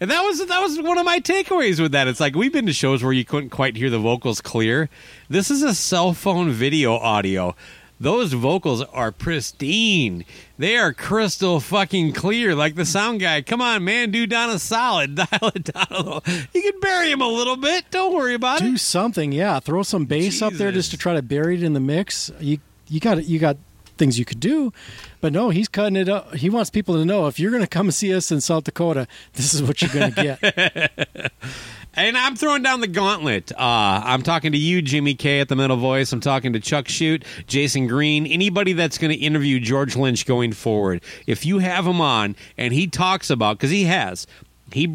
[0.00, 2.08] And that was that was one of my takeaways with that.
[2.08, 4.90] It's like we've been to shows where you couldn't quite hear the vocals clear.
[5.28, 7.54] This is a cell phone video audio.
[7.98, 10.26] Those vocals are pristine.
[10.58, 12.54] They are crystal fucking clear.
[12.54, 15.96] Like the sound guy, come on, man, do down a solid, dial it down a
[16.02, 16.22] little.
[16.52, 17.90] You can bury him a little bit.
[17.90, 18.70] Don't worry about Do it.
[18.72, 19.60] Do something, yeah.
[19.60, 22.30] Throw some bass up there just to try to bury it in the mix.
[22.38, 23.56] You you got you got
[23.96, 24.74] things you could do,
[25.22, 26.34] but no, he's cutting it up.
[26.34, 29.08] He wants people to know if you're going to come see us in South Dakota,
[29.32, 31.32] this is what you're going to get.
[31.96, 33.52] And I'm throwing down the gauntlet.
[33.52, 33.56] Uh,
[34.04, 36.12] I'm talking to you, Jimmy K at the Metal Voice.
[36.12, 40.52] I'm talking to Chuck Shute, Jason Green, anybody that's going to interview George Lynch going
[40.52, 41.02] forward.
[41.26, 44.26] If you have him on and he talks about, because he has,
[44.72, 44.94] he.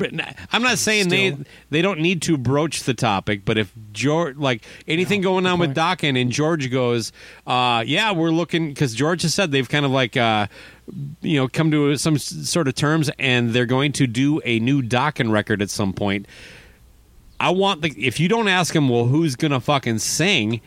[0.51, 1.45] I'm not saying they Still.
[1.71, 5.75] they don't need to broach the topic, but if George like anything going on with.
[5.75, 7.11] Dokken and George goes,
[7.47, 10.15] uh, yeah, we're looking because George has said they've kind of like.
[10.17, 10.47] Uh,
[11.21, 14.81] you know, come to some sort of terms, and they're going to do a new
[14.81, 16.27] Dokken record at some point.
[17.41, 20.61] I want the if you don't ask him, well, who's gonna fucking sing?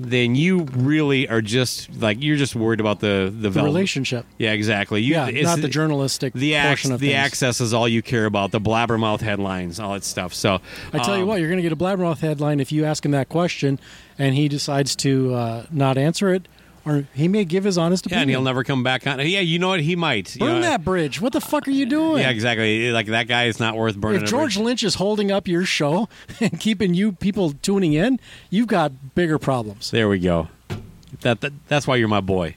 [0.00, 4.26] Then you really are just like you're just worried about the the, The relationship.
[4.38, 5.02] Yeah, exactly.
[5.02, 7.16] You, Yeah, it's not the journalistic The portion ac- of the things.
[7.18, 8.52] access is all you care about.
[8.52, 10.34] The blabbermouth headlines, all that stuff.
[10.34, 10.60] So
[10.92, 13.04] I tell you um, what, you're going to get a blabbermouth headline if you ask
[13.04, 13.80] him that question,
[14.20, 16.46] and he decides to uh, not answer it,
[16.84, 18.18] or he may give his honest opinion.
[18.18, 19.18] Yeah, and he'll never come back on.
[19.20, 19.80] Yeah, you know what?
[19.80, 20.34] He might.
[20.34, 21.20] You burn know, that bridge.
[21.20, 22.22] What the fuck are you doing?
[22.22, 22.90] Yeah, exactly.
[22.92, 24.22] Like that guy is not worth burning.
[24.22, 24.56] If George.
[24.56, 26.08] Lynch is holding up your show
[26.40, 28.18] and keeping you people tuning in,
[28.50, 29.90] you've got bigger problems.
[29.90, 30.48] there we go.
[31.22, 32.56] That, that that's why you're my boy.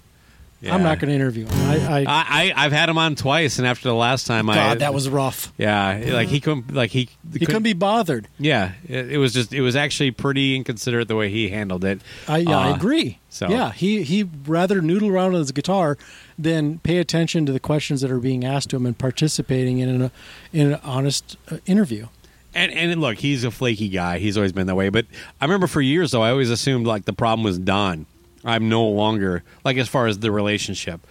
[0.61, 0.75] Yeah.
[0.75, 1.53] I'm not going to interview him.
[1.69, 4.53] I, I, I, I I've had him on twice, and after the last time, I
[4.55, 5.51] God, that was rough.
[5.57, 8.27] yeah, like he couldn't like he He couldn't be bothered.
[8.37, 12.01] Yeah, it, it was just it was actually pretty inconsiderate the way he handled it.
[12.27, 13.17] I, yeah, I Uh, agree.
[13.29, 15.97] so- Yeah, he he rather noodle around on his guitar
[16.37, 19.89] than pay attention to the questions that are being asked to him and participating in
[19.89, 20.11] an
[20.53, 22.05] in an honest uh, interview.
[22.53, 24.19] And and look, he's a flaky guy.
[24.19, 24.89] He's always been that way.
[24.89, 25.05] But
[25.39, 28.05] I remember for years though, I always assumed like the problem was Don.
[28.43, 31.05] I'm no longer like as far as the relationship.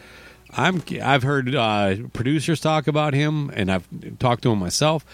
[0.52, 3.88] I'm I've heard uh, producers talk about him, and I've
[4.18, 5.04] talked to him myself.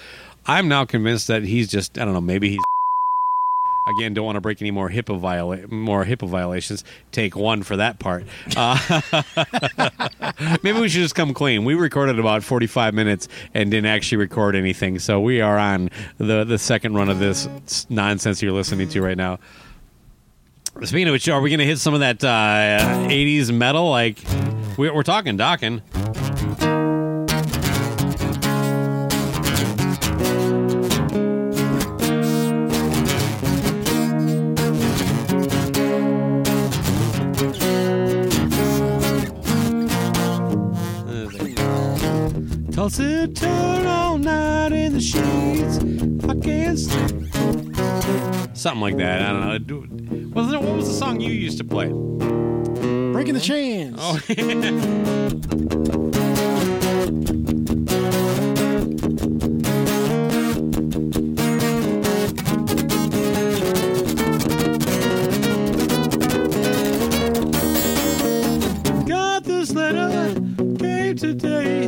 [0.46, 2.60] I'm now convinced that he's just I don't know maybe he's
[3.88, 6.82] Again, don't want to break any more HIPAA viola- more HIPAA violations.
[7.12, 8.24] Take one for that part.
[8.56, 9.00] Uh,
[10.64, 11.64] maybe we should just come clean.
[11.64, 15.90] We recorded about forty five minutes and didn't actually record anything, so we are on
[16.18, 17.48] the the second run of this
[17.88, 19.38] nonsense you're listening to right now.
[20.84, 23.90] Speaking of which, are we going to hit some of that uh, '80s metal?
[23.90, 24.18] Like
[24.76, 25.36] we, we're talking
[43.00, 45.78] it, turn all night in the sheets.
[46.28, 47.65] I can't sleep.
[48.54, 49.22] Something like that.
[49.22, 49.58] I don't know.
[49.58, 51.88] Do- Was it, what was the song you used to play?
[51.88, 53.96] Breaking the chains.
[53.98, 54.18] Oh,
[69.06, 70.34] Got this letter
[70.78, 71.86] came today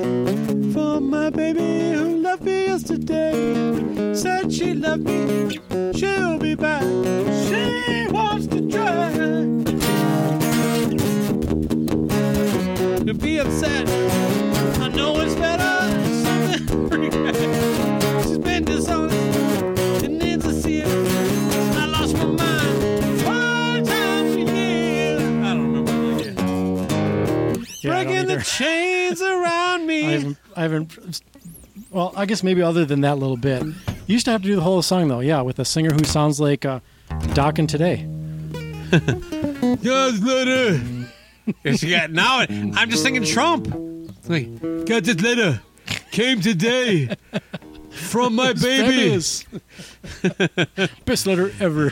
[0.73, 4.14] from my baby who loved me yesterday.
[4.14, 5.59] Said she loved me,
[5.98, 6.82] she'll be back.
[6.82, 9.11] She wants to try
[13.04, 13.88] to be upset.
[14.80, 18.22] I know it's better than something regret.
[18.22, 20.88] She's been dishonest and needs to see it.
[21.76, 25.16] I lost my mind five times a year.
[25.16, 25.20] I
[25.54, 30.04] don't remember the Yeah, I Breaking the chains around me.
[30.06, 31.22] I haven't, I haven't.
[31.90, 33.64] Well, I guess maybe other than that little bit,
[34.09, 35.21] you used to have to do the whole song though.
[35.21, 36.81] Yeah, with a singer who sounds like uh,
[37.38, 38.07] Dokken today.
[39.83, 40.81] Yes, letter.
[41.77, 42.38] she got now.
[42.49, 43.66] I'm just thinking Trump.
[44.27, 44.49] Like,
[44.87, 45.61] got this letter.
[46.11, 47.11] Came today
[47.90, 49.11] from my baby
[51.05, 51.90] Best letter ever.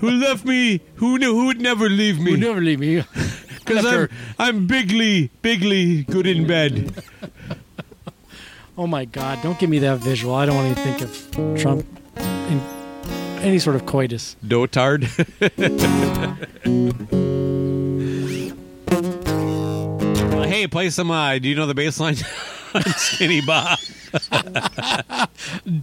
[0.00, 0.80] who left me.
[0.96, 3.02] Who knew who would never leave You me never leave me.
[3.58, 6.94] because I'm After- I'm bigly bigly good in bed.
[8.78, 9.42] Oh my God!
[9.42, 10.36] Don't give me that visual.
[10.36, 11.84] I don't want to think of Trump
[12.16, 12.60] in
[13.42, 14.36] any sort of coitus.
[14.46, 15.02] Dotard.
[20.48, 21.10] hey, play some.
[21.10, 22.14] Uh, do you know the bass line?
[22.96, 23.80] Skinny Bob.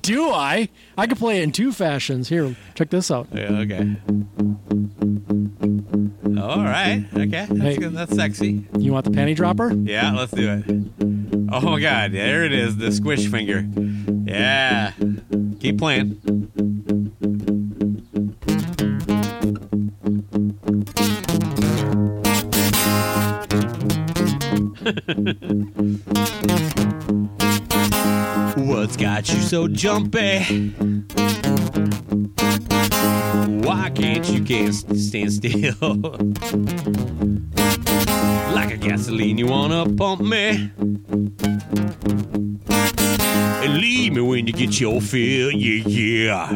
[0.01, 0.69] Do I?
[0.97, 2.29] I could play it in two fashions.
[2.29, 3.27] Here, check this out.
[3.33, 3.59] Yeah.
[3.59, 3.97] Okay.
[6.37, 7.05] All right.
[7.13, 7.47] Okay.
[7.49, 7.93] That's, good.
[7.93, 8.65] That's sexy.
[8.77, 9.73] You want the penny dropper?
[9.73, 10.65] Yeah, let's do it.
[11.51, 13.65] Oh my god, there it is, the squish finger.
[14.25, 14.91] Yeah.
[15.59, 16.21] Keep playing.
[28.65, 30.71] What's got you so jumpy?
[33.61, 35.75] Why can't you can't stand still?
[38.55, 40.71] like a gasoline, you wanna pump me?
[43.63, 46.49] And leave me when you get your fill, yeah, yeah.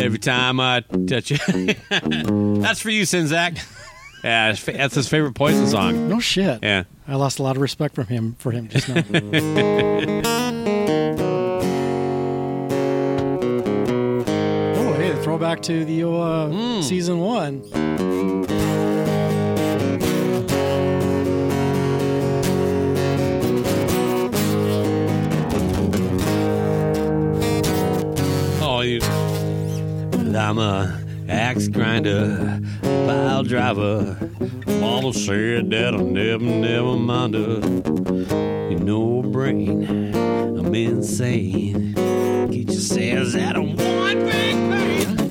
[0.00, 1.36] Every time I touch you.
[2.62, 3.62] that's for you, Sinzak.
[4.24, 6.08] Yeah, that's his favorite Poison song.
[6.08, 6.60] No shit.
[6.62, 6.84] Yeah.
[7.06, 9.04] I lost a lot of respect from him for him just now.
[13.56, 16.80] oh, hey, throwback to the uh, Hmm.
[16.82, 17.62] season one.
[28.66, 29.00] Oh, you.
[30.36, 31.00] I'm a
[31.34, 34.16] axe grinder, pile driver.
[34.66, 37.60] Mama said that I'll never, never mind her.
[38.70, 41.94] You know, brain, I'm insane.
[42.50, 45.23] Get your sails out of one big pain.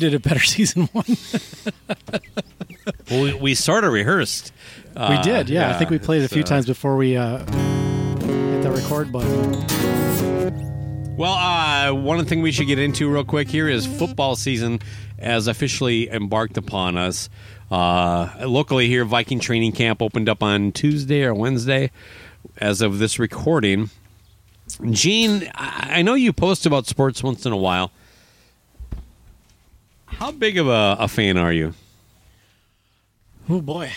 [0.00, 1.04] Yeah, did a better season one.
[3.10, 4.52] Well, we, we sort of rehearsed.
[4.94, 5.70] we Uh, did, yeah.
[5.70, 9.12] I think we played it a few so- times before we uh, hit the record
[9.12, 9.66] button.
[11.16, 14.80] Well, uh, one thing we should get into real quick here is football season
[15.18, 17.28] has officially embarked upon us.
[17.70, 21.90] Uh, locally here, Viking training camp opened up on Tuesday or Wednesday.
[22.56, 23.90] As of this recording,
[24.90, 27.92] Gene, I know you post about sports once in a while.
[30.20, 31.72] How big of a, a fan are you?
[33.48, 33.90] Oh boy.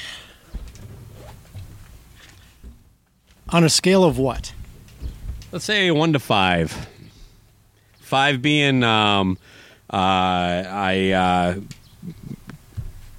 [3.49, 4.53] On a scale of what?
[5.51, 6.87] Let's say one to five.
[7.99, 9.37] Five being um,
[9.91, 11.55] uh, I uh,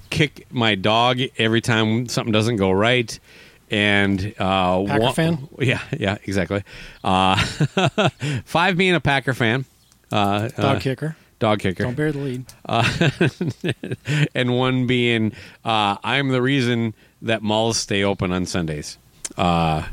[0.09, 3.17] kick my dog every time something doesn't go right,
[3.69, 5.47] and uh, Packer one- fan?
[5.59, 6.63] Yeah, yeah, exactly.
[7.03, 7.37] Uh,
[8.45, 9.65] five being a Packer fan.
[10.11, 11.15] Uh, Dog uh, kicker.
[11.39, 11.83] Dog kicker.
[11.83, 12.45] Don't bear the lead.
[12.65, 13.09] Uh,
[14.35, 15.33] and one being
[15.63, 18.97] uh, I'm the reason that malls stay open on Sundays.
[19.37, 19.87] Uh,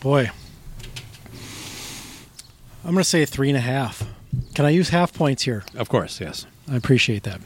[0.00, 0.30] Boy.
[2.84, 4.02] I'm going to say three and a half.
[4.54, 5.64] Can I use half points here?
[5.76, 6.46] of course, yes.
[6.70, 7.40] I appreciate that.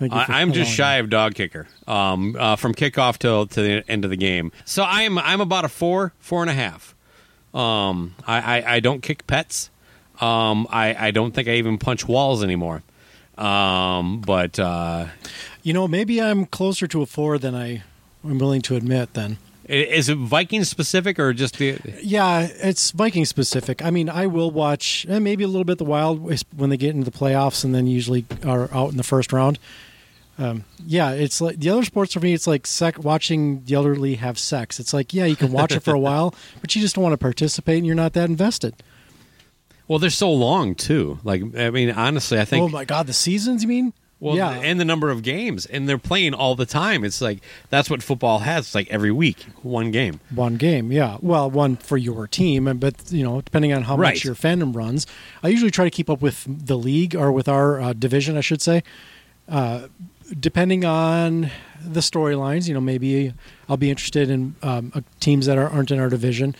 [0.00, 3.18] Thank you for I, I'm just allowing shy of dog kicker um, uh, from kickoff
[3.18, 4.50] till to the end of the game.
[4.64, 6.94] So I'm I'm about a four four and a half.
[7.52, 9.70] Um, I, I, I don't kick pets.
[10.20, 12.82] Um, I, I don't think I even punch walls anymore.
[13.38, 15.06] Um, but uh,
[15.62, 17.82] You know, maybe I'm closer to a four than I
[18.24, 19.14] am willing to admit.
[19.14, 21.78] Then, is it Viking specific or just the?
[22.02, 23.82] yeah, it's Viking specific.
[23.82, 26.20] I mean, I will watch eh, maybe a little bit the Wild
[26.54, 29.58] when they get into the playoffs, and then usually are out in the first round.
[30.38, 32.32] Um, yeah, it's like the other sports for me.
[32.34, 34.80] It's like sec- watching the elderly have sex.
[34.80, 37.12] It's like, yeah, you can watch it for a while, but you just don't want
[37.14, 38.74] to participate, and you're not that invested.
[39.90, 41.18] Well, they're so long too.
[41.24, 43.62] Like I mean, honestly, I think oh my god, the seasons?
[43.62, 43.92] You mean?
[44.20, 47.02] Well, yeah, and the number of games, and they're playing all the time.
[47.02, 48.66] It's like that's what football has.
[48.66, 50.20] It's like every week, one game.
[50.32, 51.16] One game, yeah.
[51.20, 54.14] Well, one for your team, and- but you know, depending on how Right.
[54.14, 55.08] much your fandom runs,
[55.42, 58.42] I usually try to keep up with the league or with our uh, division, I
[58.42, 58.84] should say.
[59.48, 59.88] Uh,
[60.38, 61.50] depending on
[61.84, 63.34] the storylines, you know, maybe
[63.68, 66.54] I'll be interested in um, uh, teams that are, aren't in our division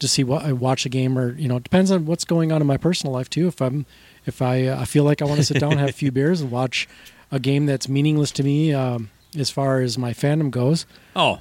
[0.00, 2.52] to see what I watch a game, or you know, it depends on what's going
[2.52, 3.46] on in my personal life too.
[3.46, 3.86] If I'm,
[4.26, 6.40] if I, uh, I feel like I want to sit down, have a few beers,
[6.40, 6.88] and watch
[7.30, 10.84] a game that's meaningless to me um, as far as my fandom goes.
[11.14, 11.38] Oh,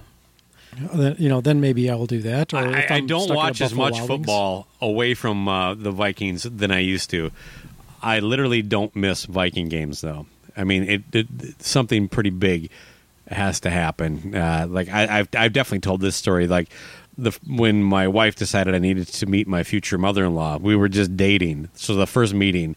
[0.93, 2.53] Then, you know, then maybe I will do that.
[2.53, 4.19] Or I, if I don't stuck at a watch as much Wild Wings.
[4.21, 7.31] football away from uh, the Vikings than I used to.
[8.01, 10.25] I literally don't miss Viking games though.
[10.55, 11.27] I mean, it, it
[11.61, 12.69] something pretty big
[13.27, 14.35] has to happen.
[14.35, 16.47] Uh, like I, I've I've definitely told this story.
[16.47, 16.69] Like
[17.21, 21.15] the when my wife decided I needed to meet my future mother-in-law, we were just
[21.17, 21.69] dating.
[21.73, 22.75] So the first meeting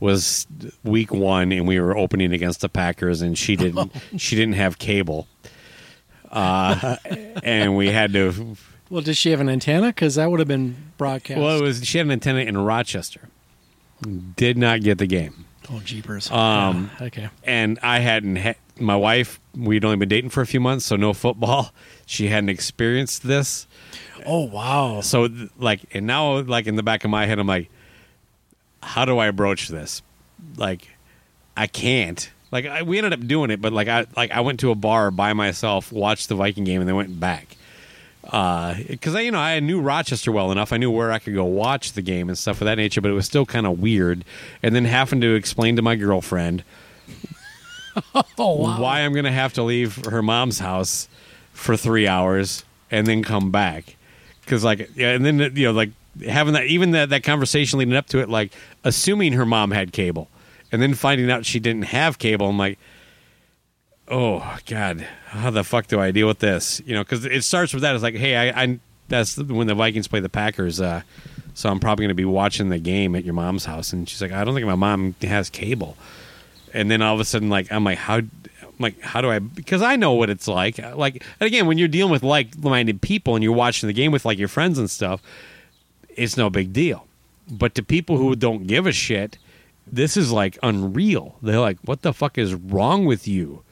[0.00, 0.46] was
[0.82, 4.78] week one, and we were opening against the Packers, and she didn't she didn't have
[4.78, 5.28] cable,
[6.30, 6.96] uh,
[7.42, 8.56] and we had to
[8.90, 9.88] Well, did she have an antenna?
[9.88, 11.40] Because that would have been broadcast.
[11.40, 13.28] well, it was she had an antenna in Rochester.
[14.36, 16.28] Did not get the game, oh, jeepers.
[16.30, 17.28] Um, Yeah, okay.
[17.44, 18.36] and I hadn't.
[18.36, 21.72] Ha- my wife, we'd only been dating for a few months, so no football.
[22.06, 23.68] She hadn't experienced this,
[24.26, 25.00] Oh, wow.
[25.00, 27.68] so th- like, and now, like in the back of my head, I'm like,
[28.82, 30.02] how do I broach this?
[30.56, 30.88] Like,
[31.56, 32.30] I can't.
[32.50, 34.74] Like, I, we ended up doing it, but like, I like I went to a
[34.74, 37.56] bar by myself, watched the Viking game, and then went back.
[38.24, 40.72] Uh, because I, you know, I knew Rochester well enough.
[40.72, 43.10] I knew where I could go watch the game and stuff of that nature, but
[43.10, 44.24] it was still kind of weird.
[44.62, 46.62] And then having to explain to my girlfriend
[48.38, 48.80] Oh, wow.
[48.80, 51.08] why I'm going to have to leave her mom's house
[51.52, 53.96] for three hours and then come back,
[54.42, 55.90] because like, yeah, and then you know, like
[56.26, 58.52] having that, even that that conversation leading up to it, like
[58.84, 60.28] assuming her mom had cable,
[60.70, 62.78] and then finding out she didn't have cable, I'm like.
[64.08, 65.06] Oh God!
[65.26, 66.82] How the fuck do I deal with this?
[66.84, 67.94] You know, because it starts with that.
[67.94, 68.78] It's like, hey, I, I
[69.08, 70.80] that's when the Vikings play the Packers.
[70.80, 71.02] Uh,
[71.54, 73.92] so I'm probably going to be watching the game at your mom's house.
[73.92, 75.96] And she's like, I don't think my mom has cable.
[76.74, 78.22] And then all of a sudden, like, I'm like, how,
[78.82, 79.38] like, how do I?
[79.38, 80.78] Because I know what it's like.
[80.78, 84.24] Like, and again, when you're dealing with like-minded people and you're watching the game with
[84.24, 85.22] like your friends and stuff,
[86.10, 87.06] it's no big deal.
[87.50, 89.38] But to people who don't give a shit,
[89.86, 91.36] this is like unreal.
[91.42, 93.62] They're like, what the fuck is wrong with you?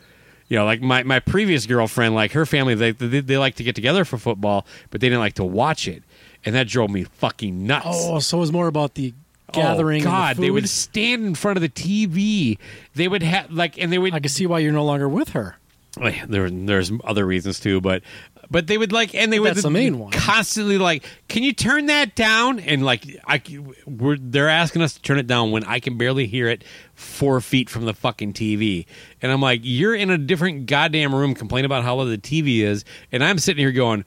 [0.50, 3.62] you know, like my, my previous girlfriend, like her family, they, they they like to
[3.62, 6.02] get together for football, but they didn't like to watch it,
[6.44, 7.86] and that drove me fucking nuts.
[7.88, 9.14] Oh, so it was more about the
[9.54, 10.02] Oh, gathering.
[10.06, 12.58] Oh, and the God, they would stand in front of the TV.
[12.94, 14.14] They would have like, and they would.
[14.14, 15.56] I can see why you're no longer with her.
[15.98, 18.02] Oh, like, there, there's other reasons too, but
[18.50, 20.12] but they would like, and they would That's the main one.
[20.12, 22.60] constantly like, can you turn that down?
[22.60, 23.42] And like, I
[23.86, 27.40] we're they're asking us to turn it down when I can barely hear it four
[27.40, 28.86] feet from the fucking TV,
[29.20, 32.60] and I'm like, you're in a different goddamn room complaining about how loud the TV
[32.60, 34.04] is, and I'm sitting here going,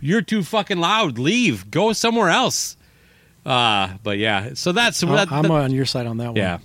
[0.00, 1.18] you're too fucking loud.
[1.18, 1.70] Leave.
[1.70, 2.76] Go somewhere else.
[3.44, 6.36] Uh but yeah, so that's I- that, I'm that- on your side on that one.
[6.36, 6.58] yeah.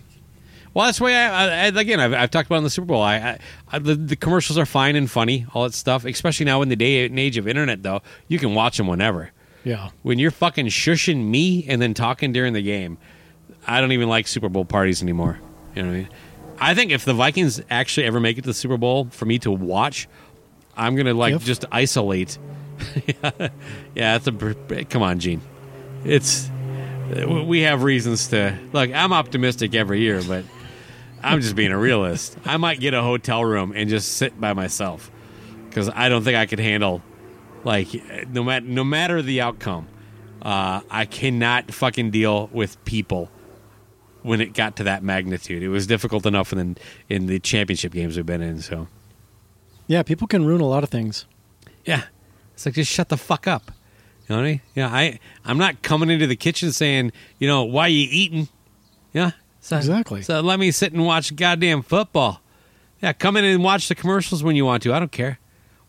[0.74, 3.02] Well, that's why I, I, I again I've, I've talked about in the Super Bowl.
[3.02, 3.40] I,
[3.72, 6.06] I, the, the commercials are fine and funny, all that stuff.
[6.06, 9.32] Especially now in the day and age of internet, though, you can watch them whenever.
[9.64, 9.90] Yeah.
[10.04, 13.00] When you're fucking shushing me and then talking during the game,
[13.66, 15.40] I don't even like Super Bowl parties anymore.
[15.76, 16.10] You know what I mean?
[16.60, 19.40] I think if the Vikings actually ever make it to the Super Bowl for me
[19.40, 20.08] to watch,
[20.78, 21.44] I'm gonna like If?
[21.46, 22.38] just isolate.
[23.96, 25.42] yeah, it's a come on, Gene.
[26.06, 26.50] It's
[27.48, 28.92] we have reasons to look.
[28.94, 30.46] I'm optimistic every year, but
[31.24, 32.38] I'm just being a realist.
[32.46, 35.12] I might get a hotel room and just sit by myself
[35.68, 37.02] because I don't think I could handle
[37.64, 37.90] like
[38.30, 39.88] no matter no matter the outcome.
[40.42, 43.30] Uh, I cannot fucking deal with people
[44.22, 45.62] when it got to that magnitude.
[45.64, 46.78] It was difficult enough in
[47.10, 48.62] in the championship games we've been in.
[48.62, 48.88] So
[49.88, 51.26] Yeah, people can ruin a lot of things.
[51.86, 52.04] yeah,
[52.54, 53.72] it's like just shut the fuck up.
[54.30, 54.62] You know what I mean?
[54.76, 58.48] Yeah, I I'm not coming into the kitchen saying you know why you eating.
[59.12, 60.22] Yeah, so, Exactly.
[60.22, 62.42] So let me sit and watch goddamn football.
[63.02, 64.94] Yeah, come in and watch the commercials when you want to.
[64.94, 65.40] I don't care.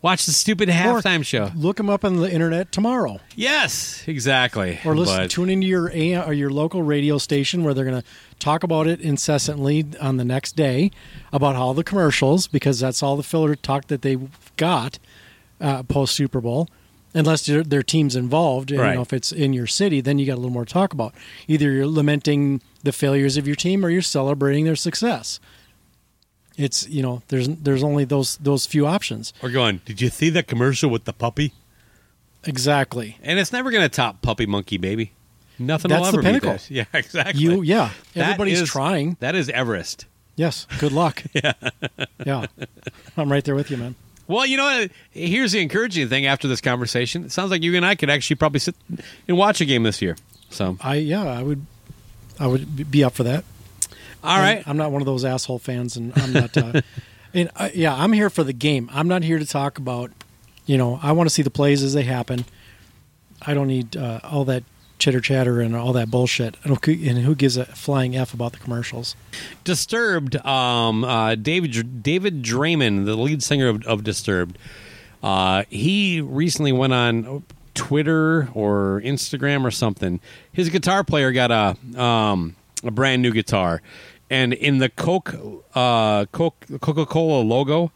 [0.01, 1.51] Watch the stupid halftime show.
[1.55, 4.79] Look them up on the internet tomorrow, Yes, exactly.
[4.83, 8.01] or listen, But- tune into your AM, or your local radio station where they're going
[8.01, 8.07] to
[8.39, 10.89] talk about it incessantly on the next day
[11.31, 14.17] about all the commercials because that's all the filler talk that they
[14.57, 14.97] got
[15.59, 16.67] uh, post Super Bowl.
[17.13, 18.89] Unless their, their team's involved, and, Right.
[18.91, 20.93] you know if it's in your city, then you got a little more to talk
[20.93, 21.13] about.
[21.47, 25.39] Either you're lamenting the failures of your team, or you're celebrating their success.
[26.57, 29.33] It's you know there's there's only those those few options.
[29.41, 29.81] We're going.
[29.85, 31.53] Did you see that commercial with the puppy?
[32.45, 33.17] Exactly.
[33.21, 35.11] And it's never going to top Puppy Monkey Baby.
[35.59, 36.51] Nothing That's will the ever pinnacle.
[36.53, 36.71] beat that.
[36.71, 37.41] Yeah, exactly.
[37.41, 37.91] You yeah.
[38.13, 39.17] That Everybody's is- trying.
[39.19, 40.05] That is Everest.
[40.37, 40.65] Yes.
[40.79, 41.23] Good luck.
[41.33, 41.53] yeah.
[42.25, 42.45] Yeah.
[43.17, 43.95] I'm right there with you, man.
[44.27, 44.91] Well, you know what?
[45.11, 47.25] Here's the encouraging thing after this conversation.
[47.25, 48.75] It sounds like you and I could actually probably sit
[49.27, 50.15] and watch a game this year.
[50.49, 51.65] So, I yeah, I would
[52.39, 53.43] I would be up for that.
[54.23, 54.57] all right.
[54.57, 56.81] And I'm not one of those asshole fans and I'm not uh,
[57.33, 58.89] and uh, yeah, I'm here for the game.
[58.93, 60.11] I'm not here to talk about,
[60.65, 62.45] you know, I want to see the plays as they happen.
[63.41, 64.63] I don't need uh, all that
[65.01, 66.55] chitter chatter and all that bullshit.
[66.63, 69.15] And who, gives a flying f about the commercials?
[69.63, 74.57] Disturbed, um, uh, David David Draiman, the lead singer of, of Disturbed,
[75.23, 77.43] uh, he recently went on
[77.73, 80.19] Twitter or Instagram or something.
[80.51, 83.81] His guitar player got a um, a brand new guitar,
[84.29, 85.33] and in the Coke
[85.73, 87.91] uh, Coca Cola logo.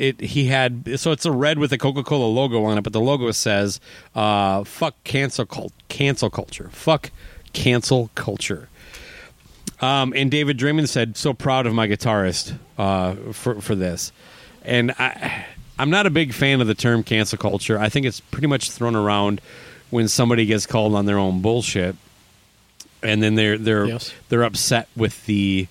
[0.00, 2.94] It, he had so it's a red with a Coca Cola logo on it, but
[2.94, 3.80] the logo says
[4.14, 7.10] uh, "fuck cancel cult cancel culture fuck
[7.52, 8.68] cancel culture."
[9.80, 14.10] Um, and David Draiman said, "So proud of my guitarist uh, for for this."
[14.64, 15.44] And I,
[15.78, 17.78] I'm not a big fan of the term cancel culture.
[17.78, 19.40] I think it's pretty much thrown around
[19.90, 21.96] when somebody gets called on their own bullshit,
[23.02, 24.12] and then they're they're Yes.
[24.30, 25.66] they're upset with the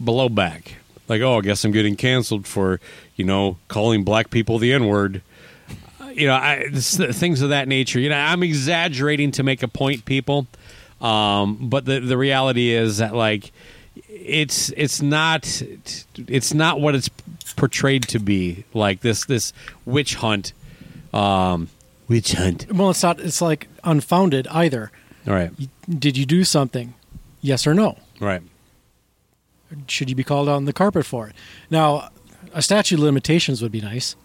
[0.00, 0.72] blowback.
[1.08, 2.80] Like, oh, I guess I'm getting canceled for
[3.16, 5.22] you know calling black people the N word.
[6.14, 8.00] You know, I, things of that nature.
[8.00, 10.46] You know, I'm exaggerating to make a point, people.
[11.00, 13.52] Um, but the the reality is that like
[14.08, 15.62] it's it's not
[16.26, 17.08] it's not what it's
[17.56, 18.64] portrayed to be.
[18.74, 19.52] Like this this
[19.84, 20.52] witch hunt,
[21.12, 21.68] um,
[22.08, 22.66] witch hunt.
[22.72, 23.20] Well, it's not.
[23.20, 24.90] It's like unfounded either.
[25.26, 25.50] All right,
[25.88, 26.94] Did you do something?
[27.40, 27.96] Yes or no?
[28.20, 28.42] all right.
[29.86, 31.34] Should you be called on the carpet for it?
[31.70, 32.10] Now,
[32.52, 34.16] a statute of limitations would be nice.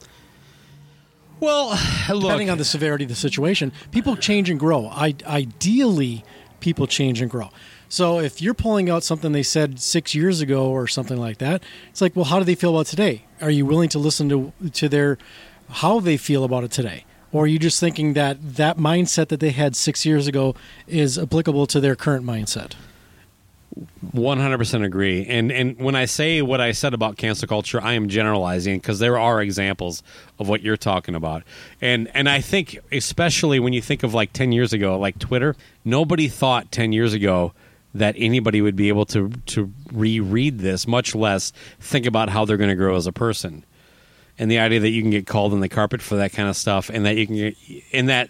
[1.40, 1.70] Well,
[2.10, 4.88] look, depending on the severity of the situation, people change and grow.
[4.88, 6.24] I, ideally,
[6.60, 7.50] people change and grow.
[7.90, 11.62] So if you're pulling out something they said six years ago or something like that,
[11.90, 13.26] it's like, well, how do they feel about today?
[13.40, 15.18] Are you willing to listen to to their
[15.70, 19.40] how they feel about it today, or are you just thinking that that mindset that
[19.40, 20.56] they had six years ago
[20.88, 22.74] is applicable to their current mindset?
[24.12, 25.26] One hundred percent agree.
[25.26, 29.00] And and when I say what I said about cancel culture, I am generalizing because
[29.00, 30.04] there are examples
[30.38, 31.44] of what you're talking about.
[31.82, 35.56] And and I think especially when you think of like ten years ago, like Twitter,
[35.84, 37.54] nobody thought ten years ago
[37.96, 42.58] that anybody would be able to to reread this, much less think about how they're
[42.58, 43.66] going to grow as a person.
[44.38, 46.58] And the idea that you can get called on the carpet for that kind of
[46.58, 47.56] stuff, and that you can get,
[47.92, 48.30] and that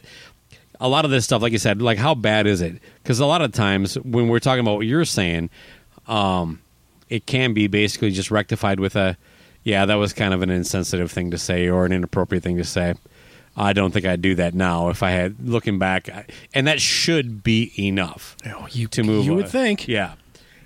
[0.84, 2.76] a lot of this stuff, like you said, like how bad is it?
[3.02, 5.50] Because a lot of times when we're talking about what you're saying,
[6.08, 6.62] um,
[7.10, 9.18] it can be basically just rectified with a,
[9.64, 12.64] yeah, that was kind of an insensitive thing to say or an inappropriate thing to
[12.64, 12.96] say.
[13.56, 16.82] I don't think I'd do that now if I had looking back, I- and that
[16.82, 19.26] should be enough Oh, you to move.
[19.26, 19.52] You would on.
[19.52, 19.88] think.
[19.88, 20.14] yeah.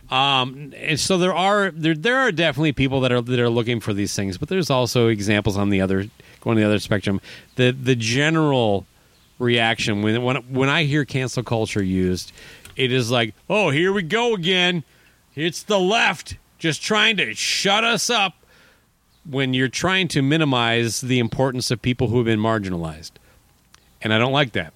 [0.09, 3.81] Um, and so there are there there are definitely people that are that are looking
[3.81, 6.05] for these things, but there's also examples on the other
[6.39, 7.19] going the other spectrum.
[7.55, 8.85] The the general
[9.39, 12.31] reaction when when when I hear cancel culture used,
[12.75, 14.83] it is like, oh, here we go again.
[15.35, 16.37] It's the left.
[16.57, 18.33] just trying to shut us up
[19.29, 23.11] when you're trying to minimize the importance of people who have been marginalized.
[24.01, 24.73] And I don't like that.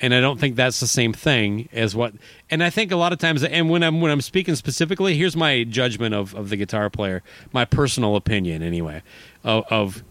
[0.00, 2.12] And I don't think that's the same thing as what
[2.50, 5.36] and I think a lot of times and when I'm when I'm speaking specifically, here's
[5.36, 9.02] my judgment of, of the guitar player, my personal opinion anyway,
[9.44, 10.02] of, of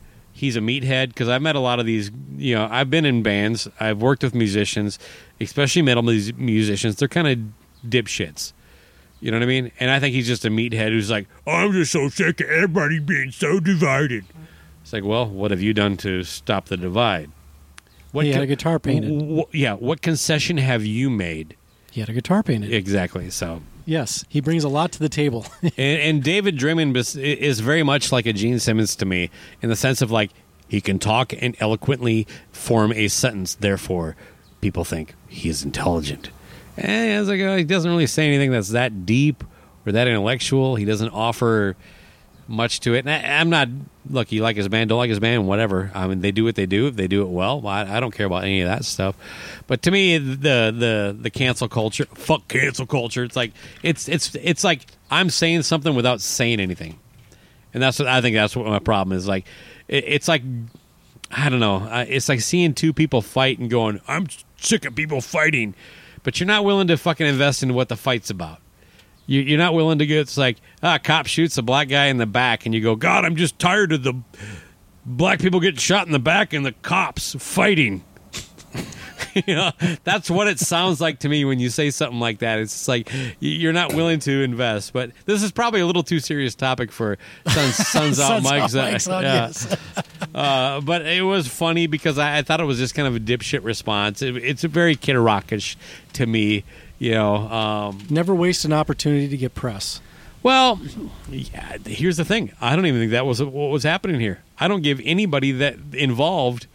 [0.41, 2.11] he's a meathead because I've met a lot of these.
[2.35, 4.97] You know, I've been in bands, I've worked with musicians,
[5.39, 6.95] especially metal mus- musicians.
[6.95, 7.39] They're kind of
[7.89, 8.53] dipshits.
[9.21, 9.71] You know what I mean?
[9.79, 12.49] And I think he's just a meathead who's like, oh, I'm just so sick of
[12.49, 14.25] everybody being so divided.
[14.81, 17.29] It's like, well, what have you done to stop the divide?
[18.11, 19.37] What He had con- a guitar painted.
[19.37, 21.55] wh- yeah, what concession have you made?
[21.91, 22.73] He had a guitar painted.
[22.73, 23.29] Exactly.
[23.29, 25.45] So, Yes, he brings a lot to the table.
[25.63, 29.29] and, and David Draiman is- very much like a Gene Simmons to me
[29.61, 30.31] in the sense of like
[30.67, 33.55] he can talk and eloquently form a sentence.
[33.55, 34.15] Therefore,
[34.61, 36.29] people think he is intelligent.
[36.77, 39.43] And it's like uh, he doesn't really say anything that's that deep
[39.85, 40.75] or that intellectual.
[40.75, 41.75] He doesn't offer
[42.51, 43.05] much to it.
[43.05, 43.69] And I, I'm not
[44.09, 44.31] look.
[44.31, 45.91] You like his band, don't like his band, whatever.
[45.93, 46.87] I mean, they do what they do.
[46.87, 49.15] If they do it well, I, I don't care about any of that stuff.
[49.67, 53.23] But to me, the the the cancel culture, fuck cancel culture.
[53.23, 56.99] It's like it's it's it's like I'm saying something without saying anything,
[57.73, 58.35] and that's what I think.
[58.35, 59.27] That's what my problem is.
[59.27, 59.45] Like
[59.87, 60.43] it, it's like
[61.31, 61.87] I don't know.
[62.07, 64.27] It's like seeing two people fight and going, "I'm
[64.57, 65.75] sick of people fighting,"
[66.23, 68.60] but you're not willing to fucking invest in what the fight's about.
[69.27, 70.19] You, you're not willing to get.
[70.19, 72.95] It's like ah, a cop shoots a black guy in the back, and you go,
[72.95, 74.13] "God, I'm just tired of the
[75.05, 78.03] black people getting shot in the back and the cops fighting."
[79.47, 79.71] you know,
[80.03, 82.59] that's what it sounds like to me when you say something like that.
[82.59, 83.09] It's like
[83.39, 84.93] you're not willing to invest.
[84.93, 87.17] But this is probably a little too serious topic for
[87.47, 88.75] Sons, sons Out Mike's.
[88.75, 89.21] uh, yeah.
[89.21, 89.77] yes.
[90.33, 93.19] Uh, but it was funny because I, I thought it was just kind of a
[93.19, 94.21] dipshit response.
[94.21, 95.75] It, it's a very kid rockish
[96.13, 96.63] to me,
[97.01, 97.35] you know.
[97.35, 99.99] Um, Never waste an opportunity to get press.
[100.43, 100.79] well,
[101.29, 102.51] yeah, here's the thing.
[102.61, 104.41] I don't even think that was what was happening here.
[104.59, 106.67] I don't give anybody that involved,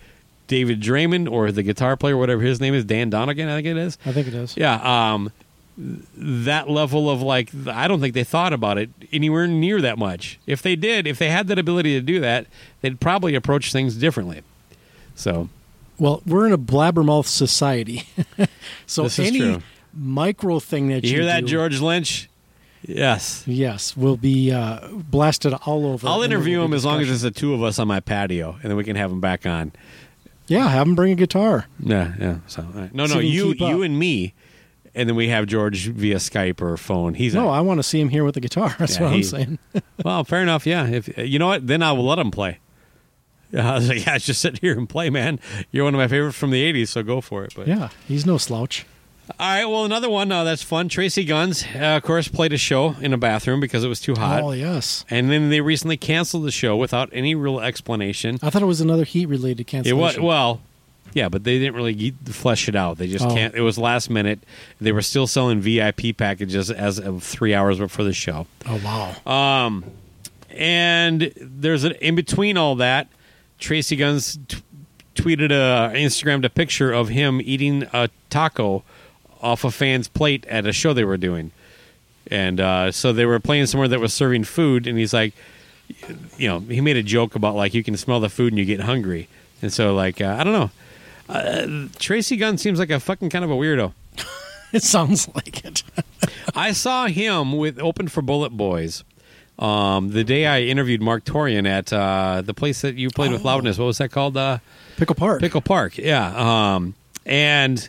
[0.48, 3.76] David Draiman or the guitar player, whatever his name is, Dan Donegan, I think it
[3.76, 3.98] is.
[4.04, 4.56] I think it is.
[4.56, 4.80] Yeah,
[5.14, 5.30] um,
[5.78, 10.38] that level of like, I don't think they thought about it anywhere near that much.
[10.46, 12.46] If they did, if they had that ability to do that,
[12.80, 14.42] they'd probably approach things differently.
[15.14, 15.48] So,
[15.98, 18.08] Well, we're in a blabbermouth society,
[18.86, 19.62] so This is any true.
[19.96, 22.28] Micro thing that you you, hear that, do- George Lynch?
[22.82, 23.42] Yes.
[23.46, 26.06] Yes, we'll be uh, blasted all over.
[26.06, 28.70] I'll interview him as long as it's the two of us on my patio, and
[28.70, 29.72] then we can have him back on.
[30.46, 31.66] Yeah, have him bring a guitar.
[31.80, 32.36] Yeah, yeah.
[32.46, 32.94] So, right.
[32.94, 34.34] no, So no, you, you and me,
[34.94, 37.14] and then we have George via Skype or phone.
[37.14, 37.48] He's No.
[37.48, 38.76] I want to see him here with the guitar.
[38.78, 39.58] That's Yeah, what he- I'm saying.
[40.04, 40.64] well, fair enough.
[40.64, 42.60] Yeah, if you know what, then I will let him play.
[43.50, 45.40] Yeah, I was like, yeah, just sit here and play, man.
[45.72, 47.52] You're one of my favorites from the '80s, so go for it.
[47.56, 48.86] But yeah, he's no slouch.
[49.40, 50.88] All right, well, another one uh, that's fun.
[50.88, 54.14] Tracii Guns, uh, of course, played a show in a bathroom because it was too
[54.14, 58.38] hot, Oh yes, and then they recently canceled the show without any real explanation.
[58.42, 59.98] I thought it was another heat-related cancellation.
[59.98, 60.60] It was well,
[61.12, 62.98] yeah, but they didn't really flesh it out.
[62.98, 63.34] They just Oh.
[63.34, 63.54] can't.
[63.54, 64.38] It was last minute.
[64.80, 68.46] They were still selling VIP packages as of three hours before the show.
[68.66, 69.66] Oh wow.
[69.66, 69.84] Um,
[70.50, 73.08] And there's an in between all that.
[73.60, 74.58] Tracii Guns t-
[75.14, 78.82] tweeted a Instagrammed a picture of him eating a taco
[79.42, 81.52] off a fan's plate at a show they were doing,
[82.30, 85.34] and uh, so they were playing somewhere that was serving food, and he's like,
[86.36, 88.64] you know, he made a joke about like you can smell the food and you
[88.64, 89.28] get hungry,
[89.62, 90.70] and so like uh, I don't know.
[91.28, 91.66] Uh,
[91.98, 93.92] Tracii Guns seems like a fucking kind of a weirdo.
[94.72, 95.82] it sounds like it.
[96.54, 99.02] I saw him with Open for Bullet Boys.
[99.58, 103.40] Um, the day I interviewed Marq Torien at uh, the place that you played with
[103.40, 103.46] Oh.
[103.48, 104.36] Loudness, what was that called?
[104.36, 104.58] Uh,
[104.98, 105.40] Pickle Park.
[105.40, 105.96] Pickle Park.
[105.98, 106.74] Yeah.
[106.76, 107.88] Um, and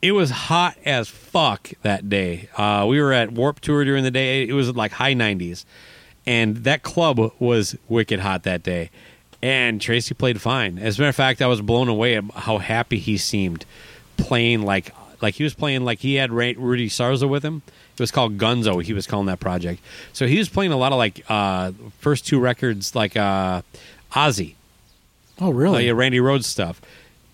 [0.00, 2.48] it was hot as fuck that day.
[2.56, 4.46] Uh, we were at Warped Tour during the day.
[4.46, 5.64] It was like high 90s.
[6.26, 8.90] And that club was wicked hot that day.
[9.42, 10.78] And Tracii played fine.
[10.78, 13.64] As a matter of fact, I was blown away at how happy he seemed
[14.16, 17.62] playing like like he was playing like he had Ray, Rudy Sarzo with him.
[17.94, 18.82] It was called Gunzo.
[18.82, 19.80] He was calling that project.
[20.12, 23.62] So he was playing a lot of like uh, first two records like uh,
[24.12, 24.54] Ozzy.
[25.40, 25.86] Oh Oh, really?
[25.86, 26.80] yeah, Randy Rhoads stuff,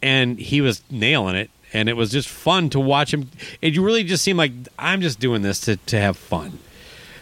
[0.02, 3.30] and he was nailing it, and it was just fun to watch him.
[3.60, 6.58] It you really just seemed like I'm just doing this to to have fun,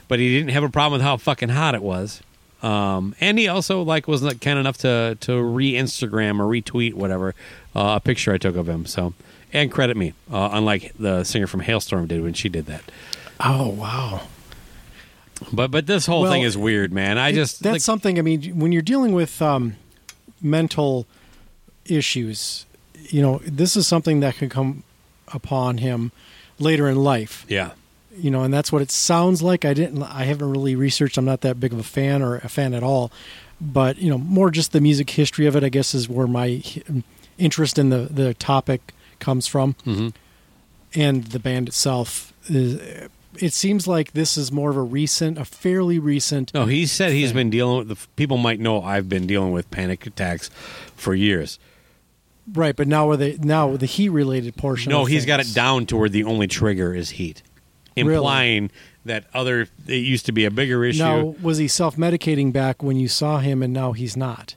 [0.07, 2.22] but he didn't have a problem with how fucking hot it was.
[2.62, 6.94] Um, and he also like was not kind enough to to re Instagram or retweet
[6.94, 7.34] whatever
[7.74, 8.86] uh, a picture I took of him.
[8.86, 9.14] So
[9.53, 12.82] and credit me, uh, unlike the singer from Halestorm did when she did that.
[13.40, 14.20] Oh wow.
[15.53, 17.18] But but this whole Well, thing is weird, man.
[17.18, 18.16] I It- just that's like, something.
[18.18, 19.74] I mean, when you're dealing with um,
[20.40, 21.07] mental
[21.86, 22.64] issues,
[23.12, 24.82] you know, this is something that can come
[25.32, 26.10] upon him
[26.58, 27.44] later in life.
[27.48, 27.70] yeah
[28.14, 29.64] you know, and that's what it sounds like.
[29.64, 31.16] I didn't, I haven't really researched.
[31.16, 33.10] I'm not that big of a fan or a fan at all,
[33.58, 35.64] but you know, more just the music history of it.
[35.64, 36.62] I guess is where my
[37.38, 40.08] interest in the the topic comes from, Mm-hmm.
[40.94, 42.34] and the band itself.
[42.50, 43.08] Is,
[43.40, 46.52] it seems like this is more of a recent, a fairly recent.
[46.52, 47.36] No, he said he's thing.
[47.36, 47.88] been dealing with.
[47.88, 50.50] The, people might know I've been dealing with panic attacks
[50.96, 51.58] for years.
[52.53, 54.90] Right, but now are they now the heat related portion?
[54.90, 57.43] No, he's got it down to where the only trigger is heat,
[57.97, 58.14] Really?
[58.14, 58.70] implying
[59.05, 61.03] that other it used to be a bigger issue.
[61.03, 64.57] Now, was he self medicating back when you saw him, and now he's not?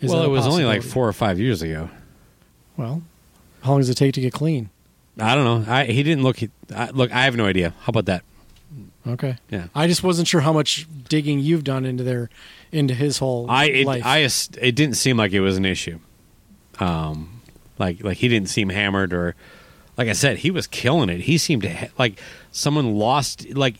[0.00, 1.90] Is well, it was only like four or five years ago.
[2.76, 3.02] Well,
[3.62, 4.70] how long does it take to get clean?
[5.18, 5.70] I don't know.
[5.72, 6.38] I, he didn't look.
[6.74, 7.74] I, look, I have no idea.
[7.80, 8.22] How about that?
[9.06, 9.68] Okay, Yeah.
[9.74, 12.28] I just wasn't sure how much digging you've done into their
[12.70, 14.04] into his whole I it, life.
[14.04, 15.98] I it didn't seem like it was an issue.
[16.80, 17.42] Um,
[17.78, 19.34] like like he didn't seem hammered or
[19.96, 21.20] like I said, he was killing it.
[21.20, 22.20] He seemed to ha- like
[22.52, 23.76] someone lost like.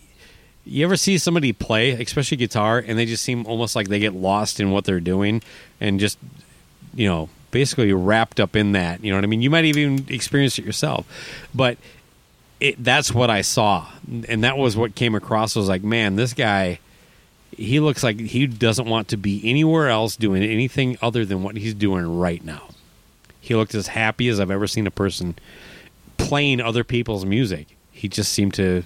[0.67, 4.13] You ever see somebody play, especially guitar, and they just seem almost like they get
[4.13, 5.43] lost in what they're doing,
[5.81, 6.19] and just
[6.95, 9.03] you know basically wrapped up in that.
[9.03, 9.41] You know what I mean?
[9.41, 11.07] You might even experience it yourself,
[11.55, 11.79] but
[12.61, 13.89] it, that's what I saw,
[14.29, 15.57] and that was what came across.
[15.57, 16.79] Was like, man, this guy
[17.57, 21.57] he looks like he doesn't want to be anywhere else doing anything other than what
[21.57, 22.69] he's doing right now.
[23.41, 25.37] He looked as happy as I've ever seen a person
[26.19, 27.77] playing other people's music.
[27.91, 28.85] He just seemed to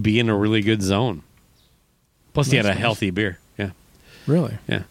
[0.00, 1.22] be in a really good zone.
[2.34, 2.78] Plus, he had a nice.
[2.78, 3.38] healthy beer.
[3.58, 3.70] Yeah,
[4.26, 4.82] really yeah,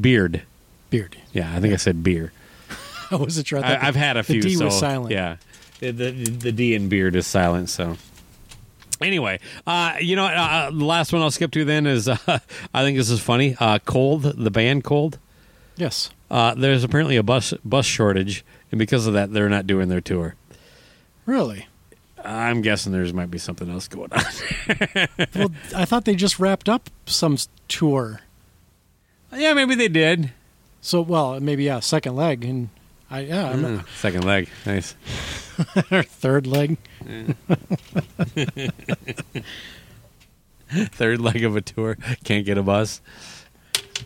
[0.00, 0.42] beard.
[0.90, 1.16] beard.
[1.32, 2.32] Yeah, I think I said beer.
[3.10, 3.64] I wasn't sure.
[3.64, 4.42] I I've had a few.
[4.42, 4.48] the.
[4.48, 5.12] D so, was silent.
[5.12, 5.36] Yeah,
[5.78, 7.70] the, the the D in beard is silent.
[7.70, 7.96] So.
[9.00, 12.16] Anyway, uh, you know, uh, the last one I'll skip to then is uh,
[12.74, 13.56] I think this is funny.
[13.58, 15.18] Uh, Cold, the band Cold.
[15.76, 16.10] Yes.
[16.30, 20.00] Uh, there's apparently a bus bus shortage, and because of that, they're not doing their
[20.00, 20.36] tour.
[21.26, 21.66] Really?
[22.24, 24.22] I'm guessing there's might be something else going on.
[25.34, 28.20] well, I thought they just wrapped up some tour.
[29.34, 30.32] yeah, maybe they did.
[30.82, 32.68] So, well, maybe yeah, second leg, and
[33.10, 34.94] I yeah, I'm Mm, second leg, nice.
[35.90, 36.76] or third leg.
[40.70, 43.00] Third leg of a tour, can't get a bus.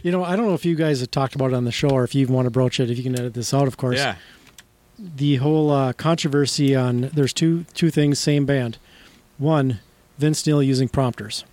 [0.02, 1.88] You know, I don't know if you guys have talked about it on the show
[1.90, 2.90] or if you even want to broach it.
[2.90, 3.96] If you can edit this out, of course.
[3.98, 4.16] Yeah,
[4.98, 8.78] The whole uh, controversy on there's two two things, same band.
[9.38, 9.80] One,
[10.18, 11.44] Vince Neil using prompters.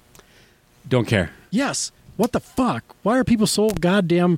[0.88, 1.32] don't care.
[1.50, 1.92] Yes.
[2.18, 2.96] What the fuck?
[3.04, 4.38] Why are people so goddamn?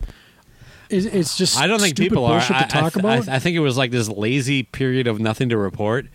[0.89, 2.37] It's, it's just I don't think people are.
[2.39, 5.07] bullshit I, talk I, th- I th- I think it was like this lazy period
[5.07, 6.05] of nothing to report.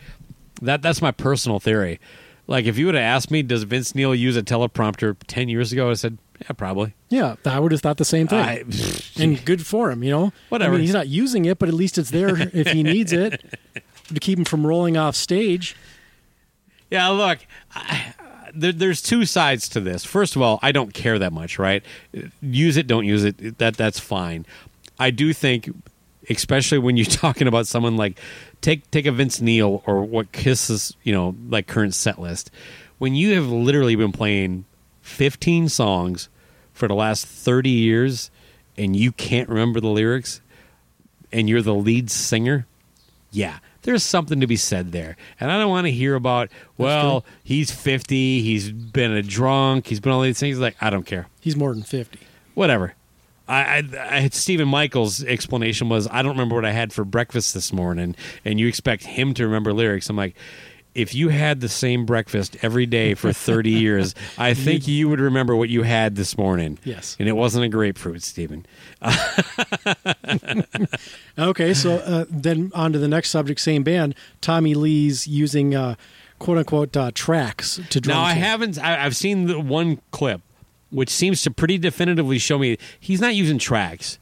[0.62, 2.00] That that's my personal theory.
[2.46, 5.72] Like if you would have asked me, does Vince Neil use a teleprompter ten years
[5.72, 5.90] ago?
[5.90, 6.94] I said, yeah, probably.
[7.08, 8.38] yeah, I would have thought the same thing.
[8.38, 8.64] I,
[9.18, 10.32] and good for him, you know.
[10.48, 10.72] Whatever.
[10.72, 13.42] I mean, he's not using it, but at least it's there if he needs it
[14.14, 15.76] to keep him from rolling off stage.
[16.90, 17.40] Yeah, look,
[17.74, 18.14] I,
[18.54, 20.04] there, there's two sides to this.
[20.04, 21.82] First of all, I don't care that much, right?
[22.40, 23.58] Use it, don't use it.
[23.58, 24.46] That that's fine.
[24.98, 25.70] I do think,
[26.30, 28.18] especially when you're talking about someone like
[28.60, 32.50] take take a Vince Neil or what Kiss's you know like current set list,
[32.98, 34.64] when you have literally been playing
[35.08, 36.28] 15 songs
[36.72, 38.30] for the last 30 years
[38.76, 40.40] and you can't remember the lyrics
[41.32, 42.66] and you're the lead singer,
[43.30, 45.16] yeah, there's something to be said there.
[45.40, 50.00] And I don't want to hear about, well, he's 50, he's been a drunk, he's
[50.00, 50.58] been all these things.
[50.58, 51.26] Like, I don't care.
[51.40, 52.20] He's more than fifty.
[52.54, 52.94] Whatever.
[53.48, 57.04] I, I, I had Stephen Michaels' explanation was, I don't remember what I had for
[57.04, 60.10] breakfast this morning, and you expect him to remember lyrics.
[60.10, 60.36] I'm like,
[60.98, 65.20] if you had the same breakfast every day for 30 years, I think you would
[65.20, 66.78] remember what you had this morning.
[66.82, 67.16] Yes.
[67.20, 68.66] And it wasn't a grapefruit, Stephen.
[71.38, 73.60] Okay, so uh, then on to the next subject.
[73.60, 74.16] Same band.
[74.40, 75.94] Tommy Lee's using uh,
[76.40, 78.16] quote unquote uh, tracks to drum.
[78.16, 78.76] Now I haven't.
[78.82, 80.40] I, I've seen the one clip,
[80.90, 84.18] which seems to pretty definitively show me he's not using tracks.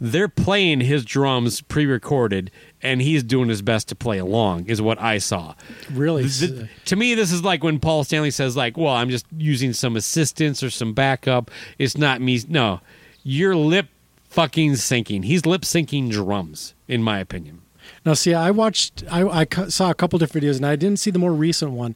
[0.00, 2.50] They're playing his drums pre-recorded,
[2.84, 4.66] and he's doing his best to play along.
[4.66, 5.54] Is what I saw.
[5.90, 6.24] really.
[6.24, 9.72] The- to me, this is like when Paul Stanley says, "Like, well, I'm just using
[9.72, 11.50] some assistance or some backup.
[11.78, 12.80] It's not me." No,
[13.24, 13.88] you're lip
[14.28, 15.24] fucking syncing.
[15.24, 17.62] He's lip syncing drums, in my opinion.
[18.04, 21.10] Now, see, I watched, I, I saw a couple different videos, and I didn't see
[21.10, 21.94] the more recent one.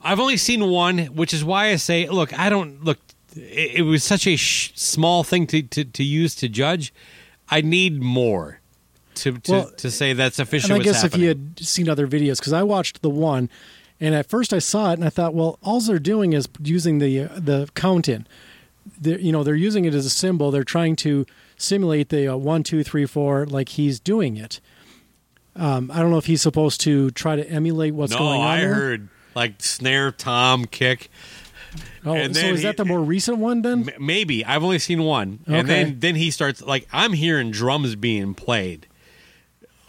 [0.00, 2.98] I've only seen one, which is why I say, look, I don't look.
[3.36, 6.92] It, it was such a sh- small thing to, to, to use to judge.
[7.48, 8.60] I need more
[9.16, 12.06] to to, Well, to say that's And officially I guess if you had seen other
[12.06, 13.48] videos, because I watched the one,
[14.00, 16.98] and at first I saw it, and I thought, well, all they're doing is using
[16.98, 18.26] the uh, the count in.
[19.00, 20.50] They're, you know, they're using it as a symbol.
[20.50, 21.24] They're trying to
[21.56, 24.60] simulate the uh, one, two, three, four, like he's doing it.
[25.54, 28.46] Um, I don't know if he's supposed to try to emulate what's no, going on.
[28.46, 28.74] I there.
[28.74, 31.10] heard like snare, tom, kick.
[32.04, 33.88] Oh, And so is he- that the more recent one then?
[34.00, 38.34] Maybe I've only seen one, and then then he starts like I'm hearing drums being
[38.34, 38.86] played,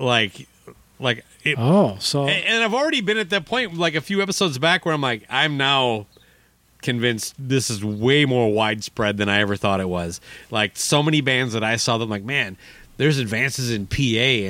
[0.04, 0.48] like
[1.00, 4.22] like it, Oh, so and, and I've already been at that point like a few
[4.22, 6.06] episodes back where I'm like I'm now
[6.82, 10.20] convinced this is way more widespread than I ever thought it was.
[10.52, 12.58] Like so many bands that I saw them like man,
[12.98, 13.98] there's advances in PA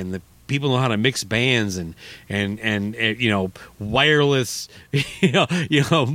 [0.00, 1.94] and the people know how to mix bands and
[2.28, 6.06] and and, and you know wireless you know you know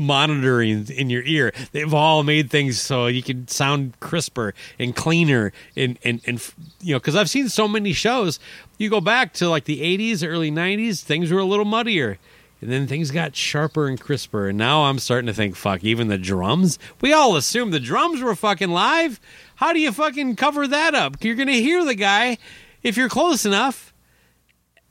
[0.00, 1.52] monitoring in your ear.
[1.72, 6.94] They've all made things so you can sound crisper and cleaner and and, and you
[6.94, 8.38] know because i've seen so many shows.
[8.78, 12.18] You go back to like the 80s early 90s things were a little muddier.
[12.62, 14.48] And then things got sharper and crisper.
[14.48, 16.78] And now i'm starting to think fuck even the drums?
[17.00, 19.20] We all assumed the drums were fucking live.
[19.56, 21.22] How do you fucking cover that up?
[21.22, 22.38] You're gonna hear the guy
[22.82, 23.92] if you're close enough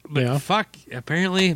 [0.10, 0.38] but Yeah.
[0.38, 1.56] fuck apparently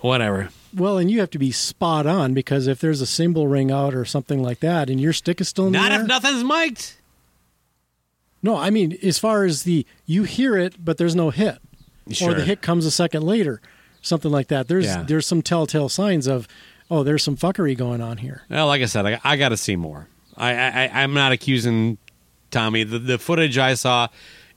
[0.00, 3.70] whatever well, and you have to be spot on because if there's a cymbal ring
[3.70, 6.06] out or something like that, and your stick is still in not the air, if
[6.06, 6.92] nothing's mic'd
[8.42, 11.58] no, I mean as far as the you hear it, but there's no hit,
[12.22, 13.60] or the hit comes a second later,
[14.02, 14.68] something like that.
[14.68, 15.02] There's Yeah.
[15.06, 16.46] there's some telltale signs of
[16.90, 18.42] oh, there's some fuckery going on here.
[18.48, 20.06] Well, like I said, I, I got to see more.
[20.36, 21.98] I, I I'm not accusing
[22.50, 22.84] Tommy.
[22.84, 24.08] The, the footage I saw,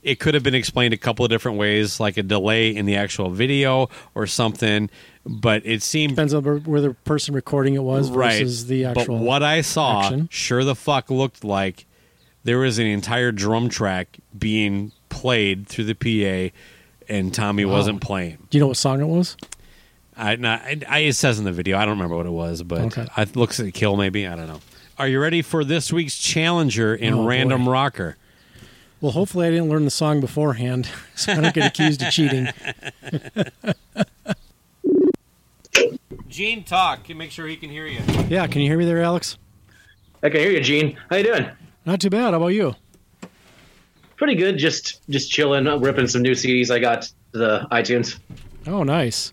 [0.02, 2.96] it could have been explained a couple of different ways, like a delay in the
[2.96, 4.88] actual video or something.
[5.26, 8.32] But it seemed Depends on where- the person recording it was right.
[8.40, 9.18] versus the actual.
[9.18, 10.28] but what I saw, action.
[10.30, 11.84] sure the fuck looked like
[12.44, 16.54] there was an entire drum track being played through the PA,
[17.08, 17.72] and Tommy Wow.
[17.72, 18.38] wasn't playing.
[18.48, 19.36] Do you know what song it was?
[20.16, 21.76] I, not, I, I it says in the video.
[21.76, 23.06] I don't remember what it was, but Okay.
[23.18, 23.96] it looks like kill.
[23.96, 24.60] Maybe I don't know.
[24.98, 27.70] Are you ready for this week's challenger in Oh, Random boy.
[27.72, 28.16] Rocker?
[29.00, 32.48] Well, hopefully I didn't learn the song beforehand, so I don't get accused of cheating.
[36.28, 37.08] Gene, talk.
[37.08, 38.00] Make sure he can hear you.
[38.28, 39.38] Yeah, can you hear me there, Alex?
[40.22, 40.98] I can hear you, Gene.
[41.08, 41.48] How you doing?
[41.86, 42.32] Not too bad.
[42.32, 42.74] How about you?
[44.16, 44.58] Pretty good.
[44.58, 48.18] Just just chilling, ripping some new CDs I got to the iTunes.
[48.66, 49.32] Oh, nice.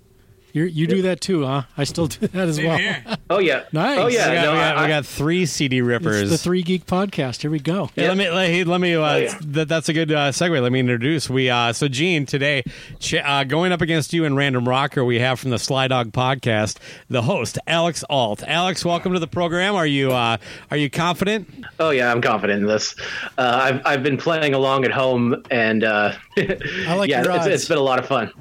[0.54, 1.64] You you do that too, huh?
[1.78, 2.80] I still do that as well.
[3.30, 3.64] Oh yeah.
[3.74, 4.00] Nice.
[4.00, 4.30] Oh yeah.
[4.30, 6.22] we, got, no, we, got, I- we got three CD rippers.
[6.22, 7.42] It's the Three Geek Podcast.
[7.42, 7.90] Here we go.
[7.98, 8.96] Yeah, let me let, let me.
[8.96, 9.38] Uh, Oh, yeah.
[9.42, 10.62] that, that's a good uh, segue.
[10.62, 11.30] Let me introduce.
[11.30, 12.64] We uh, so Gene today,
[13.00, 16.14] ch- uh, going up against you in Random Rocker, we have from the Sly Dog
[16.14, 16.78] Podcast
[17.10, 18.44] the host Alex Alt.
[18.48, 19.76] Alex, welcome to the program.
[19.76, 20.38] Are you uh,
[20.72, 21.50] are you confident?
[21.82, 22.10] oh yeah.
[22.10, 22.96] I'm confident in this.
[23.38, 27.46] Uh, I've I've been playing along at home, and uh, I like yeah, your it's,
[27.48, 28.32] it's been a lot of fun.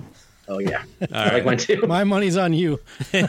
[0.49, 0.85] Oh yeah.
[1.13, 1.83] I like mine too.
[1.87, 2.81] My money's on you.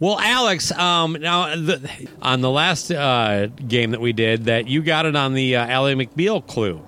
[0.00, 4.82] Well, Alex, um, now the, on the last uh, game that we did, that you
[4.82, 6.84] got it on the uh, Ally McBeal clue.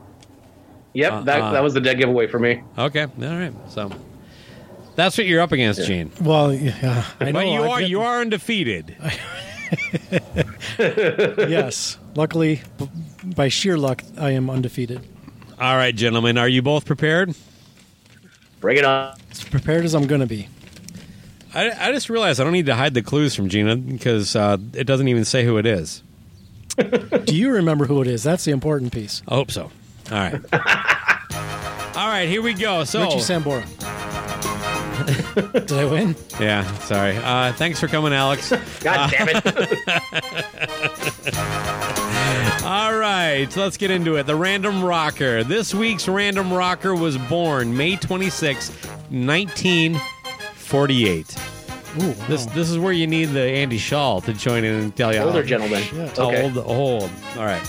[0.92, 1.24] Yep.
[1.24, 2.62] that uh, that was the dead giveaway for me.
[2.76, 3.52] Okay, all right.
[3.68, 3.90] So
[4.96, 6.10] that's what you're up against, Gene.
[6.20, 7.32] Well, yeah, I know.
[7.32, 8.96] But you I've are got- you are undefeated.
[10.78, 11.98] Yes.
[12.14, 12.60] Luckily,
[13.24, 15.00] by sheer luck, I am undefeated.
[15.60, 17.34] All right, gentlemen, are you both prepared?
[18.60, 19.16] Bring it on.
[19.30, 20.48] As prepared as I'm going to be.
[21.54, 24.58] I, I just realized I don't need to hide the clues from Gina because uh,
[24.74, 26.02] it doesn't even say who it is.
[26.76, 28.22] Do you remember who it is?
[28.22, 29.22] That's the important piece.
[29.26, 29.70] I hope so.
[30.10, 30.34] All right.
[31.96, 32.84] All right, here we go.
[32.84, 33.64] So, Richie Sambora.
[35.66, 36.14] Did I win?
[36.38, 37.16] yeah, sorry.
[37.16, 38.52] Uh, thanks for coming, Alex.
[38.80, 39.42] God damn it.
[42.66, 44.24] All right, so let's get into it.
[44.26, 45.44] The Random Rocker.
[45.44, 51.38] This week's Random Rocker was born May 26, 1948.
[52.02, 52.14] Ooh, wow.
[52.26, 55.20] This this is where you need the Andy Shaw to join in and tell you
[55.20, 55.80] Older how, gentleman.
[55.84, 56.18] shit.
[56.18, 56.42] Okay.
[56.42, 57.08] Old, old.
[57.36, 57.62] All right.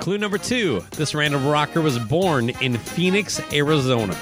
[0.00, 0.84] Clue number two.
[0.92, 4.16] This random rocker was born in Phoenix, Arizona.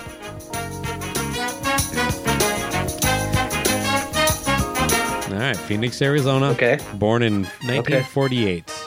[5.31, 6.47] All right, Phoenix, Arizona.
[6.53, 6.79] Okay.
[6.95, 8.65] Born in 1948.
[8.71, 8.78] Okay.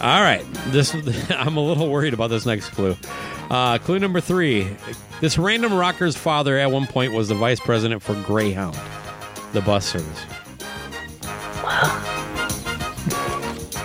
[0.00, 0.44] All right.
[0.68, 0.94] This
[1.30, 2.96] I'm a little worried about this next clue.
[3.50, 4.68] Uh, clue number three.
[5.20, 8.78] This random rocker's father at one point was the vice president for Greyhound,
[9.52, 10.24] the bus service.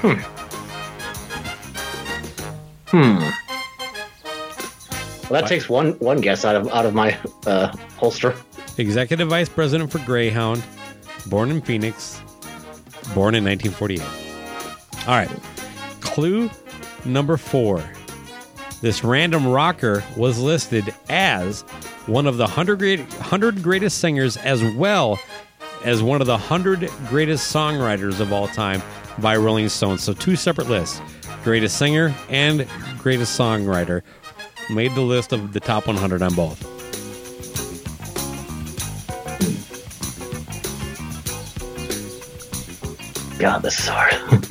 [0.02, 0.14] Hmm.
[2.88, 3.20] Hmm.
[5.30, 8.34] Well, that takes one one guess out of out of my uh, holster.
[8.78, 10.64] Executive Vice President for Greyhound,
[11.28, 12.20] born in Phoenix,
[13.14, 14.02] born in 1948.
[15.08, 15.30] All right.
[16.20, 16.50] Clue
[17.06, 17.82] number four.
[18.82, 21.62] This random rocker was listed as
[22.08, 25.18] one of the 100, great, 100 greatest singers as well
[25.86, 28.82] as one of the 100 greatest songwriters of all time
[29.20, 29.98] by Rolling Stone.
[29.98, 31.00] So, two separate lists
[31.46, 32.68] greatest singer and
[32.98, 34.02] greatest songwriter
[34.70, 36.79] made the list of the top 100 on both.
[43.40, 44.42] God, this is hard.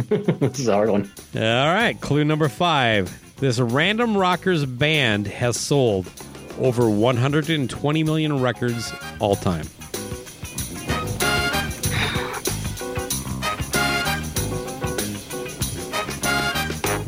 [0.40, 1.10] this is a hard one.
[1.34, 3.14] All right, clue number five.
[3.36, 6.10] This random rockers band has sold
[6.58, 9.66] over 120 million records all time.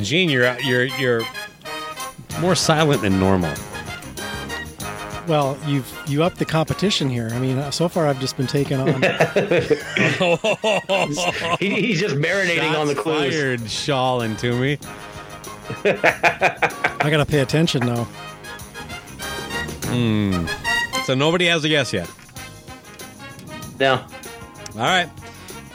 [0.04, 1.22] Gene, you're you're you're
[2.40, 3.54] more silent than normal.
[5.26, 7.30] Well, you've you upped the competition here.
[7.32, 8.88] I mean, so far I've just been taking on.
[11.58, 13.34] He, he's just marinating on the Shots clues.
[13.34, 14.78] Fired, Shaw into me.
[15.84, 18.06] I gotta pay attention now.
[21.04, 22.10] So nobody has a guess yet.
[23.78, 23.94] No.
[24.74, 25.08] All right.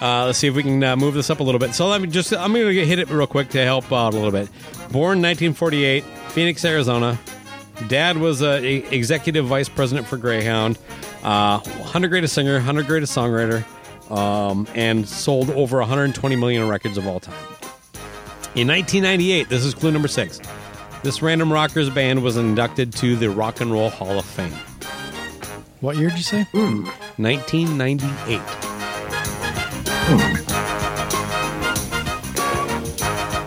[0.02, 1.74] Uh, let's see if we can uh, move this up a little bit.
[1.74, 4.18] So let me just, I'm going to hit it real quick to help out a
[4.18, 4.50] little bit.
[4.92, 7.18] Born 1948, Phoenix, Arizona.
[7.88, 10.78] Dad was a, a executive vice president for Greyhound,
[11.24, 13.64] uh, 100 greatest singer, 100 greatest songwriter,
[14.12, 17.36] um, and sold over 120 million records of all time.
[18.56, 20.40] In 1998, this is clue number six.
[21.04, 24.54] This random rockers band was inducted to the Rock and Roll Hall of Fame.
[25.82, 26.48] What year did you say?
[26.54, 28.40] 1998.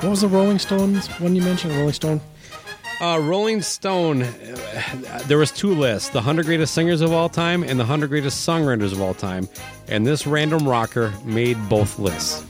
[0.03, 1.75] What was the Rolling Stones one you mentioned?
[1.75, 2.21] Rolling Stone.
[3.01, 4.27] Uh, Rolling Stone,
[5.27, 8.47] there was two lists: the 100 greatest singers of all time and the 100 greatest
[8.47, 9.49] songwriters of all time.
[9.87, 12.45] And this random rocker made both lists.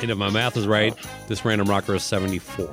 [0.00, 0.94] And if my math is right,
[1.28, 2.68] this random rocker is 74.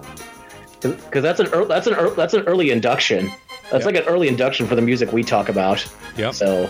[0.81, 3.31] Because that's an ear that's an ear that's an early induction.
[3.69, 3.93] That's Yep.
[3.93, 5.85] like an early induction for the music we talk about.
[6.17, 6.33] Yep.
[6.33, 6.69] So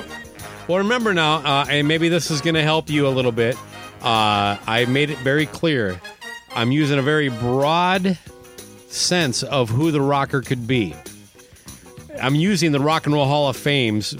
[0.68, 3.56] Well, remember now, uh, and maybe this is going to help you a little bit.
[4.02, 6.00] Uh, I made it very clear.
[6.56, 8.18] I'm using a very broad
[8.88, 10.95] sense of who the rocker could be.
[12.22, 14.12] I'm using the Rock and Roll Hall of Fame's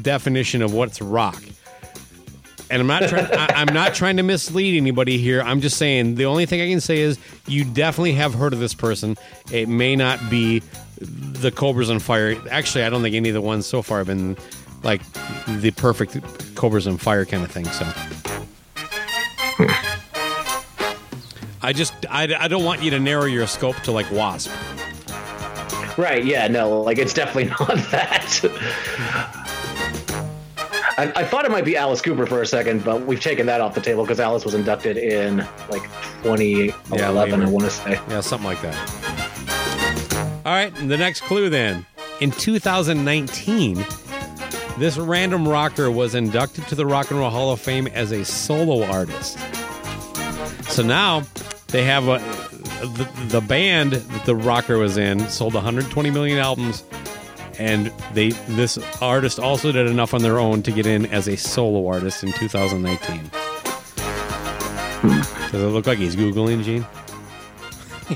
[0.00, 1.42] definition of what's rock.
[2.70, 3.26] And I'm not trying.
[3.32, 5.42] I, I'm not trying to mislead anybody here.
[5.42, 8.60] I'm just saying the only thing I can say is you definitely have heard of
[8.60, 9.16] this person.
[9.52, 10.62] It may not be
[10.98, 12.36] the Cobras on Fire.
[12.50, 14.36] Actually, I don't think any of the ones so far have been
[14.82, 15.02] like
[15.46, 17.66] the perfect Cobras on Fire kind of thing.
[17.66, 17.86] So.
[21.62, 24.50] I just I, I don't want you to narrow your scope to like Wasp.
[25.96, 28.40] right, yeah, no, like it's definitely not that.
[30.96, 33.60] I, I thought it might be Alice Cooper for a second, but we've taken that
[33.60, 35.38] off the table because Alice was inducted in
[35.70, 35.82] like
[36.22, 37.42] 2011, later.
[37.42, 37.92] I want to say.
[38.08, 40.42] Yeah, something like that.
[40.44, 41.86] All right, the next clue then.
[42.20, 43.84] In 2019,
[44.78, 48.24] this random rocker was inducted to the Rock and Roll Hall of Fame as a
[48.24, 49.38] solo artist.
[50.70, 51.22] So now
[51.68, 52.18] they have a
[52.84, 56.84] the, the band that the rocker was in sold 120 million albums
[57.58, 61.36] and they this artist also did enough on their own to get in as a
[61.36, 63.30] solo artist in 2019.
[65.50, 66.84] Does it look like he's googling, Gene?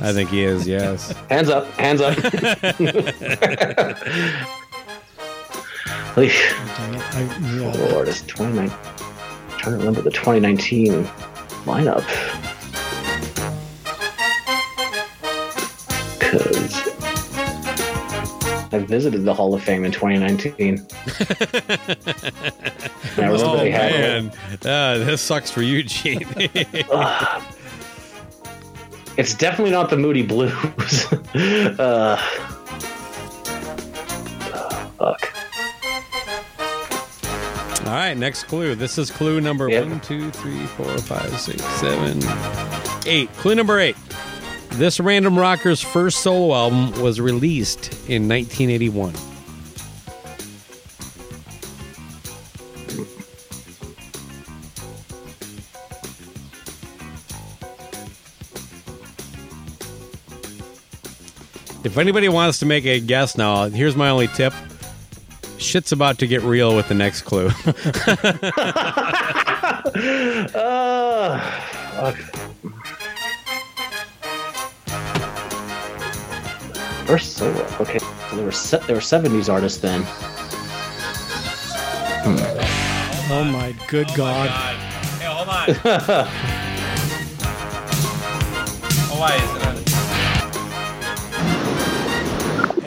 [0.03, 0.67] I think he is.
[0.67, 1.13] Yes.
[1.31, 2.17] Hands up, hands up.
[6.27, 7.23] I,
[7.55, 7.91] yeah.
[7.93, 8.69] Lord, it's 29.
[8.69, 11.05] trying to remember the 2019
[11.65, 12.05] lineup.
[16.19, 16.89] Because
[18.73, 20.79] I visited the Hall of Fame in 2019.
[23.17, 26.27] and Oh man, uh, this sucks for you, Gene.
[29.19, 30.53] It's definitely not the Moody Blues.
[31.81, 32.17] uh,
[34.97, 35.38] fuck.
[37.89, 38.75] All right, next clue.
[38.75, 39.87] This is clue number Yep.
[39.87, 42.21] one, two, three, four, five, six, seven,
[43.07, 43.33] eight.
[43.39, 43.97] Clue number eight.
[44.73, 49.15] This random rocker's first solo album was released in 1981.
[61.85, 64.53] If anybody wants to make a guess now, here's my only tip.
[65.59, 67.51] Shit's about to get real with the next clue.
[70.55, 71.41] Uh,
[71.93, 72.17] fuck.
[77.07, 77.67] First solo.
[77.81, 80.03] Okay, so there were se- there were 70s artists then.
[83.31, 84.51] Oh my good God.
[84.51, 85.67] Hey, hold on.
[89.11, 89.88] oh, why is it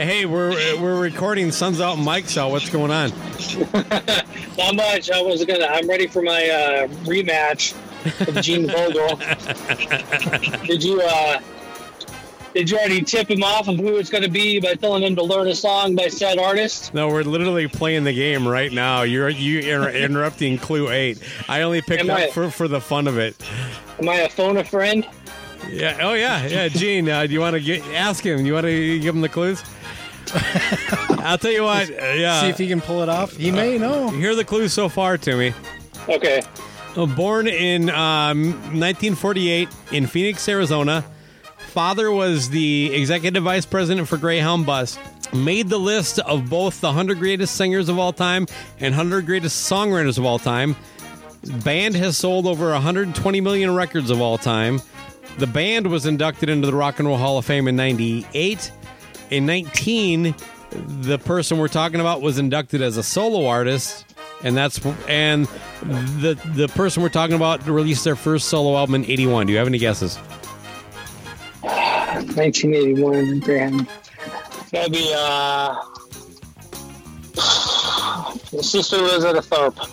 [0.01, 0.49] Hey, we're
[0.81, 2.49] we're recording Suns Out Mike's out.
[2.49, 3.09] What's going on?
[4.57, 5.11] Not much.
[5.11, 5.65] I was gonna.
[5.67, 7.75] I'm ready for my uh, rematch
[8.25, 9.15] with Gene Vogel.
[10.65, 11.01] Did you?
[11.01, 11.39] uh
[12.55, 15.15] Did you already tip him off of who it's going to be by telling him
[15.17, 16.95] to learn a song by said artist?
[16.95, 19.03] No, we're literally playing the game right now.
[19.03, 21.19] You're you inter- interrupting Clue Eight.
[21.47, 23.35] I only picked Am up I- for for the fun of it.
[23.99, 25.07] Am I a phone a friend?
[25.69, 25.99] Yeah.
[26.01, 26.43] Oh yeah.
[26.47, 26.69] Yeah.
[26.69, 28.43] Gene, uh, do you want to get ask him?
[28.47, 29.63] You want to give him the clues?
[30.33, 31.89] I'll tell you what.
[32.01, 32.41] uh, yeah.
[32.41, 33.35] See if he can pull it off.
[33.35, 34.09] He may know.
[34.09, 35.53] Here are the clues so far, Timmy.
[36.09, 36.41] Okay.
[36.95, 41.05] Uh, Born in um, 1948 in Phoenix, Arizona.
[41.57, 44.97] Father was the executive vice president for Greyhound Bus.
[45.33, 48.45] Made the list of both the 100 greatest singers of all time
[48.79, 50.75] and 100 greatest songwriters of all time.
[51.63, 54.81] Band has sold over 120 million records of all time.
[55.37, 58.71] The band was inducted into the Rock and Roll Hall of Fame in 98.
[59.31, 60.35] In 19,
[60.71, 64.05] the person we're talking about was inducted as a solo artist,
[64.43, 65.47] and that's and
[65.81, 69.47] the the person we're talking about released their first solo album in 81.
[69.47, 70.17] Do you have any guesses?
[71.61, 73.87] 1981 Graham.
[74.71, 75.75] That'd be uh
[78.51, 79.89] the sister lives at a Tharpe.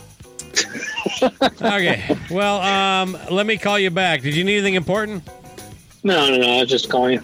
[1.62, 2.16] Okay.
[2.30, 4.22] Well, um, let me call you back.
[4.22, 5.22] Did you need anything important?
[6.04, 7.20] No, no, no, I was just calling you.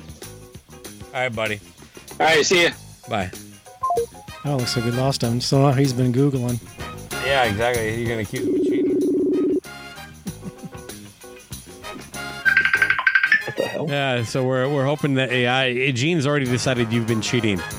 [1.12, 1.60] All right, buddy.
[2.20, 2.70] All right, see you.
[3.08, 3.30] Bye.
[4.44, 5.40] Oh, looks like we lost him.
[5.40, 6.60] So uh, he's been googling.
[7.24, 8.00] Yeah, exactly.
[8.00, 8.90] You're gonna keep cheating.
[13.46, 13.86] What the hell?
[13.88, 14.22] Yeah.
[14.24, 15.70] So we're we're hoping that AI.
[15.70, 17.60] Eh, Gene's already decided you've been cheating.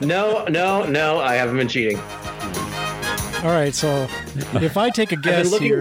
[0.00, 1.20] No, no, no.
[1.20, 1.98] I haven't been cheating.
[3.42, 4.08] All right, so
[4.54, 5.80] if I take a I've been guess looking here,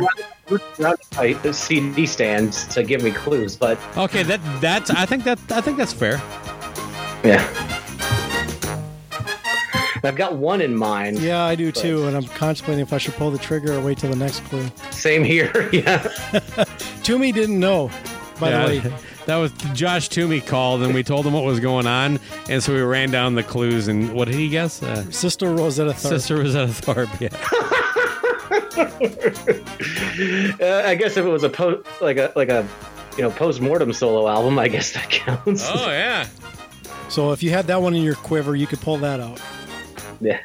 [0.49, 4.23] around, around my CD stands to give me clues, but Okay.
[4.23, 4.89] That that's.
[4.89, 6.21] I think that I think that's fair.
[7.33, 7.65] Yeah.
[10.01, 11.19] I've got one in mind.
[11.19, 13.97] yeah, I do too, and I'm contemplating if I should pull the trigger or wait
[13.97, 14.65] till the next clue.
[14.91, 15.69] Same here.
[15.73, 15.97] yeah.
[17.03, 17.91] Toomey didn't know,
[18.39, 18.93] by Yeah, the way.
[19.25, 22.19] That was Josh Toomey called, and we told him what was going on,
[22.49, 23.87] and so we ran down the clues.
[23.87, 24.81] And what did he guess?
[24.81, 26.09] Uh, Sister Rosetta Tharpe.
[26.09, 27.21] Sister Rosetta at a Thorpe.
[27.21, 27.29] Yeah.
[30.59, 32.67] Uh, I guess if it was a po- like a like a
[33.17, 35.63] you know post mortem solo album, I guess that counts.
[35.67, 36.27] Oh yeah.
[37.09, 39.41] So if you had that one in your quiver, you could pull that out.
[40.21, 40.39] Yeah.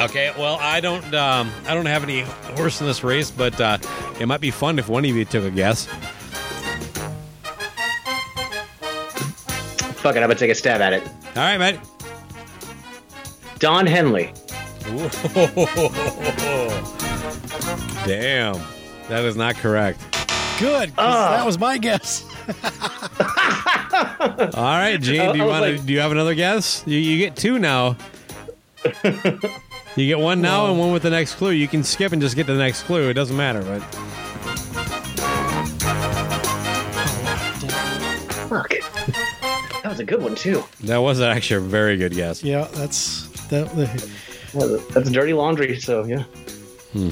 [0.00, 0.32] Okay.
[0.38, 1.14] Well, I don't.
[1.14, 2.22] Um, I don't have any
[2.56, 3.78] horse in this race, but uh,
[4.18, 5.86] it might be fun if one of you took a guess.
[10.00, 11.06] Fuck it, I'm gonna take a stab at it.
[11.06, 11.78] All right, mate.
[13.58, 14.32] Don Henley.
[18.06, 18.58] Damn.
[19.10, 20.00] That is not correct.
[20.58, 20.92] Good.
[20.96, 21.36] Ah.
[21.36, 22.24] that was my guess.
[24.54, 25.32] All right, Gene.
[25.32, 25.72] Do you want to?
[25.72, 26.82] like- do you have another guess?
[26.86, 27.96] You, you get two now.
[29.04, 31.50] you get one now and one with the next clue.
[31.50, 33.08] You can skip and just get to the next clue.
[33.10, 33.62] It doesn't matter.
[33.62, 33.80] But
[38.48, 38.70] Fuck.
[39.82, 40.64] That was a good one too.
[40.84, 42.42] that was actually a very good guess.
[42.42, 43.72] Yeah, that's that.
[44.52, 45.78] Well, That's dirty laundry.
[45.80, 46.24] So yeah.
[46.92, 47.10] Hmm.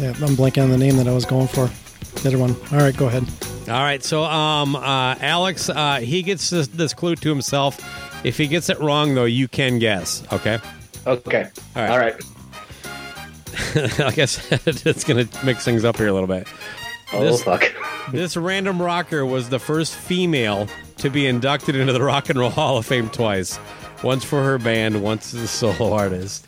[0.00, 1.70] Yeah, I'm blanking on the name that I was going for.
[2.22, 2.54] The other one.
[2.72, 3.24] All right, go ahead.
[3.68, 7.78] All right, so um, uh, Alex, uh, he gets this, this clue to himself.
[8.24, 10.22] If he gets it wrong, though, you can guess.
[10.32, 10.58] Okay.
[11.06, 11.48] Okay.
[11.76, 11.90] All right.
[11.90, 12.14] All right.
[13.98, 16.46] like I said, it's going to mix things up here a little bit.
[17.12, 17.64] Oh This- fuck.
[18.10, 20.66] This random rocker was the first female
[20.98, 23.60] to be inducted into the Rock and Roll Hall of Fame twice.
[24.02, 26.44] Once for her band, once as a solo artist.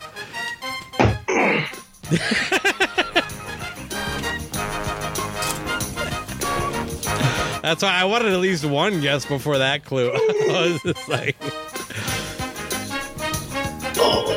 [7.65, 10.11] That's why I wanted at least one guess before that clue.
[10.13, 11.35] I was just like,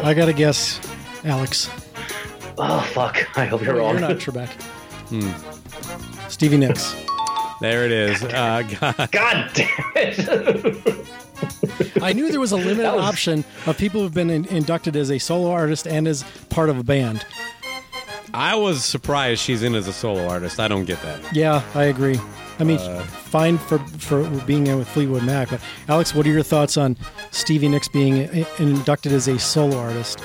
[0.02, 0.80] I got to guess,
[1.24, 1.68] Alex.
[2.56, 3.18] Oh fuck.
[3.38, 3.98] I hope you're wrong.
[3.98, 4.12] You're wrong.
[4.12, 4.48] not Trebek.
[6.30, 6.94] Stevie Nicks.
[7.60, 8.22] there it is.
[8.24, 9.08] Uh, God.
[9.12, 11.06] God damn it.
[12.02, 15.10] I knew there was a limited was- option of people who've been in, inducted as
[15.10, 17.26] a solo artist and as part of a band.
[18.32, 20.58] I was surprised she's in as a solo artist.
[20.60, 21.36] I don't get that.
[21.36, 22.18] Yeah, I agree.
[22.60, 26.30] I mean, Uh, fine for for being in with Fleetwood Mac, but Alex, what are
[26.30, 26.96] your thoughts on
[27.30, 30.20] Stevie Nicks being inducted as a solo artist?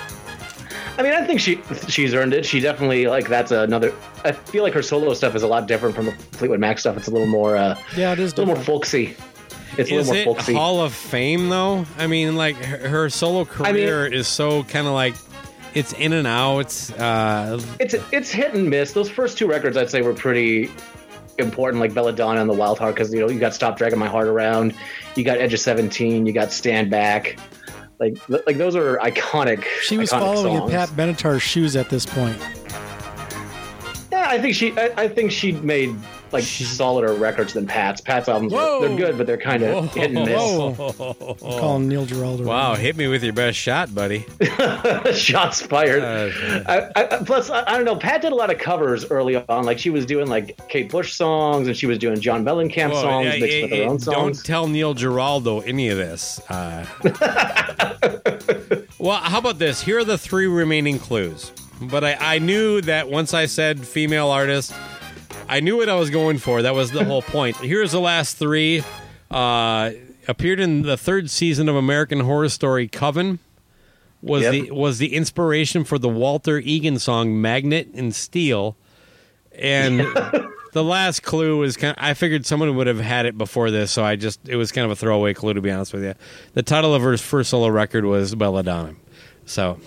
[0.98, 2.46] I mean, I think she she's earned it.
[2.46, 3.94] She definitely like that's another.
[4.26, 6.98] I feel like her solo stuff is a lot different from the Fleetwood Mac stuff.
[6.98, 9.16] It's a little more, uh, Yeah, it is a little more folksy.
[9.78, 10.54] It's a Is little it more folksy.
[10.54, 11.86] Hall of Fame though?
[11.98, 15.16] I mean, like her, her solo career is so kind of like
[15.74, 16.72] it's in and out.
[17.00, 18.92] Uh, It's it's hit and miss.
[18.94, 20.70] Those first two records, I'd say, were pretty
[21.38, 24.08] important, like Belladonna and the Wild Heart, because you know you got Stop Dragging My
[24.08, 24.74] Heart Around,
[25.16, 27.38] you got Edge of Seventeen, you got Stand Back,
[28.00, 29.64] like like those are iconic.
[29.82, 30.70] She was iconic following in.
[30.70, 32.38] Pat Benatar's shoes at this point.
[34.12, 34.78] Yeah, I think she.
[34.78, 35.96] I, I think she made
[36.34, 38.02] like solider records than Pat's.
[38.02, 38.82] Pat's albums, Whoa.
[38.82, 40.38] they're good, but they're kind of hit and miss.
[40.38, 41.36] Whoa.
[41.40, 42.44] Call him Neil Giraldo.
[42.44, 44.26] Wow, hit me with your best shot, buddy.
[45.14, 46.04] Shots fired.
[46.04, 47.96] Uh, I, I, plus, I, I don't know.
[47.96, 49.64] Pat did a lot of covers early on.
[49.66, 53.02] Like she was doing like Kate Bush songs, and she was doing John Mellencamp Well,
[53.02, 56.40] songs yeah, mixed yeah, with her yeah, own Don't tell Neil Giraldo any of this.
[56.50, 56.86] Uh,
[59.00, 59.82] well, how about this?
[59.82, 61.52] Here are the three remaining clues.
[61.82, 64.74] But I, I knew that once I said female artist,
[65.50, 66.62] I knew what I was going for.
[66.62, 67.58] That was the whole point.
[67.58, 68.84] Here's the last three.
[69.30, 69.92] Uh,
[70.28, 73.40] appeared in the third season of American Horror Story Coven.
[74.22, 74.52] Was Yep.
[74.54, 78.78] the was the inspiration for the Walter Egan song "Magnet and Steel,"
[79.52, 80.00] and
[80.72, 81.94] the last clue was kind.
[82.00, 84.86] I figured someone would have had it before this, so I just it was kind
[84.86, 86.14] of a throwaway clue to be honest with you.
[86.54, 88.96] The title of her first solo record was Belladonna,
[89.46, 89.78] so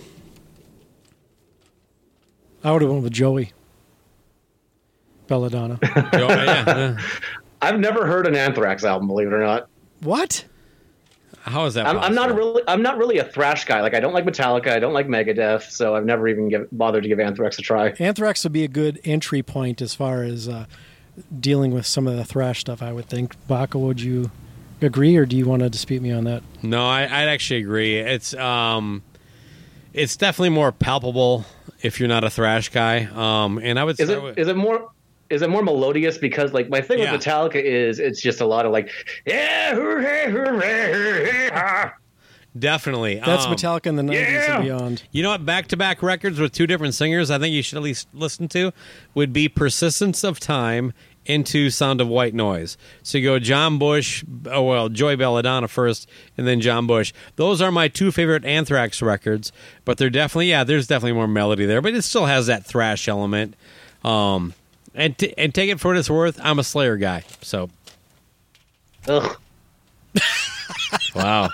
[2.63, 3.53] I would have went with Joey.
[5.29, 5.79] Belladonna.
[6.13, 7.01] Joe- yeah, yeah.
[7.63, 9.69] I've never heard an Anthrax album, believe it or not.
[10.01, 10.45] what?
[11.43, 11.87] how is that?
[11.87, 12.61] I'm, I'm not really.
[12.67, 13.81] I'm not really a thrash guy.
[13.81, 14.69] Like I don't like Metallica.
[14.69, 15.71] I don't like Megadeth.
[15.71, 17.91] So I've never even give, bothered to give Anthrax a try.
[18.01, 20.67] Anthrax would be a good entry point as far as uh,
[21.39, 23.35] dealing with some of the thrash stuff, I would think.
[23.47, 24.33] Baca, would you
[24.83, 26.43] agree, or do you want to dispute me on that?
[26.63, 27.97] No, I, I'd actually agree.
[27.99, 29.05] It's um,
[29.95, 31.45] it's definitely more palpable
[31.81, 33.05] if you're not a thrash guy.
[33.15, 34.91] Um, and I would Is start it with- is it more
[35.31, 37.13] is it more melodious because like my thing Yeah.
[37.13, 38.91] with Metallica is it's just a lot of like
[39.27, 41.91] yeah hooray, hooray, hooray,
[42.59, 44.55] definitely That's um, Metallica in the 90s yeah.
[44.57, 45.03] and beyond.
[45.13, 45.45] You know what?
[45.45, 47.31] Back to back records with two different singers.
[47.31, 48.73] I think you should at least listen to
[49.15, 50.93] would be "Persistence of Time"
[51.27, 56.09] into "Sound of White Noise." So you go John Bush, oh well, Joey Belladonna first,
[56.39, 57.13] and then John Bush.
[57.37, 59.53] Those are my two favorite Anthrax records.
[59.85, 63.09] But they're definitely yeah, there's definitely more melody there, but it still has that thrash
[63.09, 63.55] element.
[64.05, 64.55] Um,
[64.97, 66.41] and t- and take it for what it's worth.
[66.43, 67.71] I'm a Slayer guy, so
[69.09, 69.37] Ugh.
[71.15, 71.49] wow.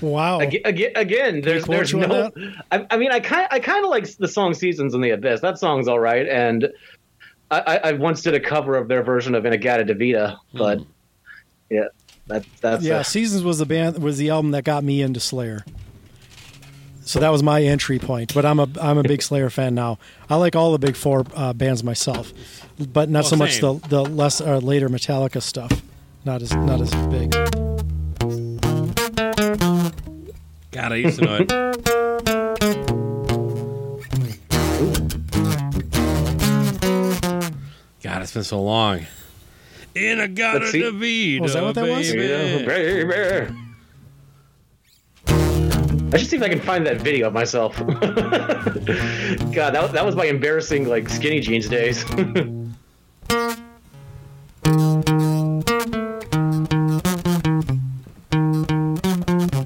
[0.00, 0.40] Wow.
[0.40, 2.30] Again, again, again there's there's no.
[2.72, 5.40] I, I mean, I kind I kind of like the song "Seasons in the Abyss."
[5.40, 6.68] That song's all right, and
[7.50, 10.80] I, I, I once did a cover of their version of "In-A-Gadda-Da-Vida," but
[11.70, 11.84] yeah,
[12.26, 15.20] that that's yeah, uh, Seasons was the band was the album that got me into
[15.20, 15.64] Slayer.
[17.08, 18.34] So that was my entry point.
[18.34, 19.98] But I'm a I'm a big Slayer fan now.
[20.28, 22.34] I like all the big four uh, bands myself,
[22.92, 23.88] but not Oh, so much the same.
[23.88, 25.80] the less uh, later Metallica stuff.
[26.26, 27.30] Not as not as big.
[30.70, 32.58] God, I used to know it.
[38.02, 39.06] God, it's been so long.
[39.94, 40.82] In a gotta Let's see.
[40.82, 42.12] to be, is that what that was?
[42.12, 43.67] Yeah, baby.
[46.10, 46.14] Baby.
[46.14, 47.76] I should see if I can find that video of myself.
[47.86, 47.94] God,
[49.74, 52.04] that, that was my embarrassing like skinny jeans days.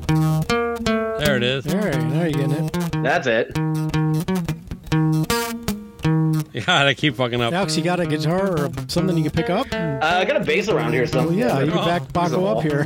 [0.04, 1.66] There it is.
[1.72, 2.72] All right, now you're getting it.
[3.02, 3.54] That's it.
[6.66, 7.52] God, I keep fucking up.
[7.52, 9.66] Alex, you got a guitar or something you can pick up?
[9.72, 11.36] Uh, I got a bass around here Well, somewhere.
[11.36, 12.84] yeah, you Oh, can back there's Baco up here.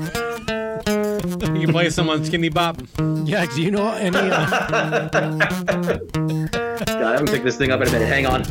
[1.55, 2.83] You can play some on Skinny Bop.
[3.25, 4.17] Yeah, do you know any?
[4.17, 8.09] Uh, God, I haven't picked this thing up in a minute.
[8.09, 8.43] Hang on.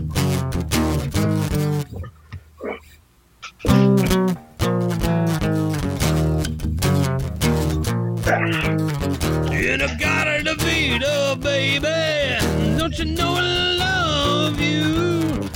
[9.51, 10.97] In a gotta to be,
[11.41, 12.77] baby.
[12.79, 13.41] Don't you know I
[13.77, 15.49] love you?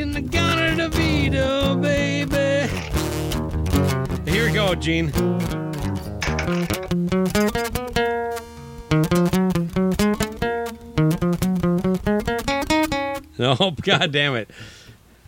[0.00, 2.70] In the gotta to be, baby.
[4.30, 5.65] Here we go, Gene.
[13.60, 14.50] Nope, god damn it.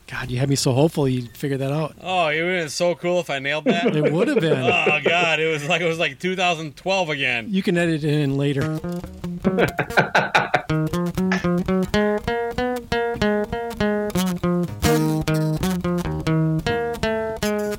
[0.06, 1.94] God, you had me so hopeful you figured that out.
[2.00, 3.94] Oh, it would have been so cool if I nailed that.
[3.94, 4.58] It would have been.
[4.58, 7.46] oh god, it was like it was like 2012 again.
[7.50, 8.78] You can edit it in later.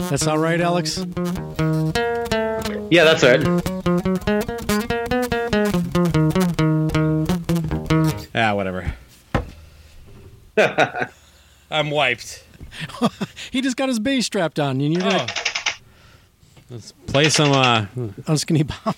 [0.10, 0.98] That's all right, Alex.
[2.92, 3.44] Yeah, that's it.
[3.48, 4.39] Ah,
[11.72, 12.44] I'm wiped.
[13.52, 15.10] He just got his bass strapped on, and you're Oh.
[15.10, 15.38] like
[16.70, 17.86] Let's play some uh
[18.28, 18.96] on skinny bop.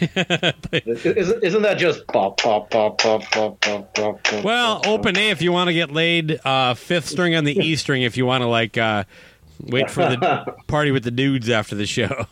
[0.00, 4.44] Isn't, isn't that just pop, pop, pop, pop, pop, pop, pop, pop?
[4.44, 7.56] well, pop, open A if you want to get laid, uh fifth string on the
[7.58, 9.04] E string if you want to like uh
[9.60, 12.26] wait for the party with the dudes after the show.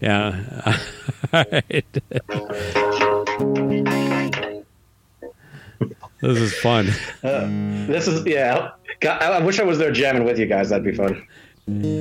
[0.00, 0.78] Yeah.
[1.32, 1.86] All right.
[6.20, 6.86] This is fun.
[7.22, 8.70] This is yeah.
[9.00, 10.70] God, I I wish I was there jamming with you guys.
[10.70, 11.26] That'd be fun.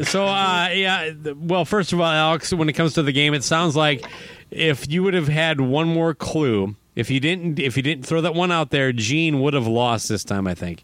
[0.05, 1.11] So, uh, yeah.
[1.35, 4.05] Well, first of all, Alex, when it comes to the game, it sounds like
[4.51, 8.21] if you would have had one more clue, if you didn't, if you didn't throw
[8.21, 10.47] that one out there, Gene would have lost this time.
[10.47, 10.83] I think.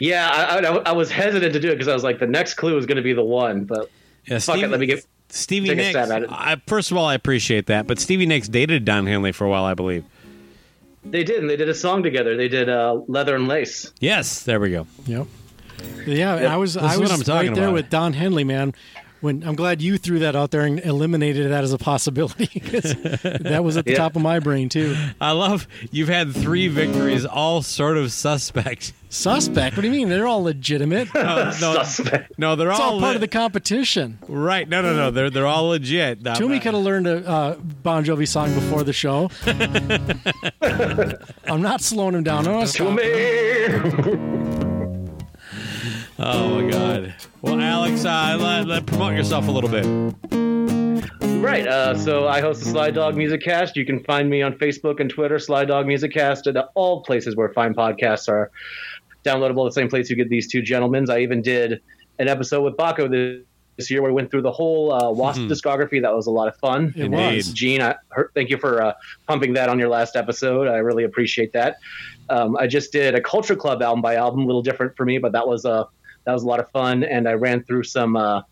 [0.00, 2.54] Yeah, I, I, I was hesitant to do it because I was like, the next
[2.54, 3.90] clue is going to be the one, but
[4.26, 4.68] Yeah, fuck it.
[4.68, 5.06] Let me get.
[5.28, 5.90] Stevie take a Nicks.
[5.90, 6.28] stab at it.
[6.30, 9.50] I, first of all, I appreciate that, but Stevie Nicks dated Don Henley for a
[9.50, 10.04] while, I believe.
[11.04, 12.36] They did, and they did a song together.
[12.36, 14.86] They did uh, "Leather and Lace." Yes, there we go.
[15.06, 15.26] Yep.
[16.06, 17.74] Yeah, I was This I is was what I'm talking right there about.
[17.74, 18.72] with Don Henley, man.
[19.24, 22.94] When I'm glad you threw that out there and eliminated that as a possibility 'cause
[23.22, 23.96] that was at the Yeah.
[23.96, 24.94] top of my brain too.
[25.18, 28.92] I love you've had three victories, all sort of suspect.
[29.08, 29.76] Suspect?
[29.76, 30.10] What do you mean?
[30.10, 31.08] They're all legitimate.
[31.14, 31.50] No, no,
[31.84, 32.38] Suspect.
[32.38, 34.18] no, they're all, all part le- of the competition.
[34.28, 34.68] right.
[34.68, 36.26] No, no, no, they're they're all legit.
[36.26, 39.30] Uh, Toomey could have learned a uh, Bon Jovi song before the show.
[41.44, 42.46] I'm not slowing him down.
[42.46, 42.96] I'm not To stopping.
[42.96, 44.73] me.
[46.18, 47.14] Oh my god.
[47.42, 49.84] Well, Alex, uh, let, let- promote yourself a little bit.
[51.40, 51.66] Right.
[51.66, 53.76] Uh, so I host the Sly Dog Music Cast.
[53.76, 57.36] You can find me on Facebook and Twitter, Sly Dog Music Cast, and all places
[57.36, 58.50] where fine podcasts are
[59.24, 59.66] downloadable.
[59.66, 61.10] The same place you get these two gentlemen's.
[61.10, 61.80] I even did
[62.18, 63.42] an episode with Baco this-
[63.76, 66.00] this year where we went through the whole uh, Wasp discography.
[66.00, 66.94] That was a lot of fun.
[66.96, 67.34] It Indeed.
[67.38, 67.52] was.
[67.52, 68.92] Gene, I heard, thank you for uh,
[69.26, 70.68] pumping that on your last episode.
[70.68, 71.78] I really appreciate that.
[72.30, 75.18] Um, I just did a Culture Club album by album, a little different for me,
[75.18, 75.88] but that was a
[76.24, 77.04] that was a lot of fun.
[77.04, 78.42] And I ran through some uh,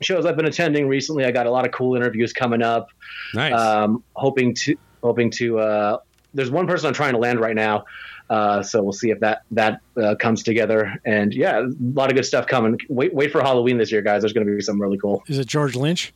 [0.00, 1.24] shows I've been attending recently.
[1.24, 2.88] I got a lot of cool interviews coming up.
[3.34, 3.52] Nice.
[3.52, 5.58] Um, hoping to hoping to.
[5.58, 5.98] Uh,
[6.34, 7.84] there's one person I'm trying to land right now.
[8.28, 11.00] Uh, so we'll see if that that uh, comes together.
[11.04, 12.78] And yeah, a lot of good stuff coming.
[12.88, 14.22] Wait, wait for Halloween this year, guys.
[14.22, 15.22] There's going to be something really cool.
[15.28, 16.12] Is it George Lynch?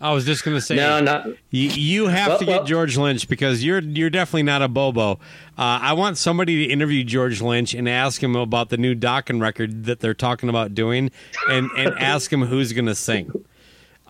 [0.00, 0.76] I was just gonna say.
[0.76, 4.44] No, not You, you have Well, to get well- George Lynch because you're you're definitely
[4.44, 5.12] not a Bobo.
[5.12, 5.16] Uh,
[5.82, 9.84] I want somebody to interview George Lynch and ask him about the new Dokken record
[9.86, 11.10] that they're talking about doing,
[11.50, 13.32] and and ask him who's going to sing.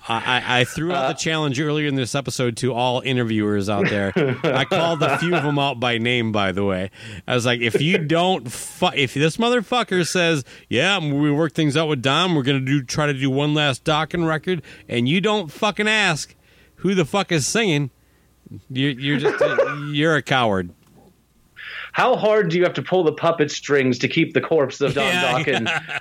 [0.08, 3.88] I, I- threw out the uh, challenge earlier in this episode to all interviewers out
[3.88, 4.12] there.
[4.44, 6.90] I called a few of them out by name, by the way.
[7.26, 11.76] I was like, if you don't, fu- if this motherfucker says, "Yeah, we work things
[11.76, 15.20] out with Don, we're gonna do try to do one last Dokken record," and you
[15.20, 16.34] don't fucking ask
[16.76, 17.90] who the fuck is singing,
[18.70, 19.42] you're, you're just
[19.92, 20.70] you're a coward.
[21.92, 24.94] how hard do you have to pull the puppet strings to keep the corpse of
[24.94, 26.00] Don Yeah, Dokken?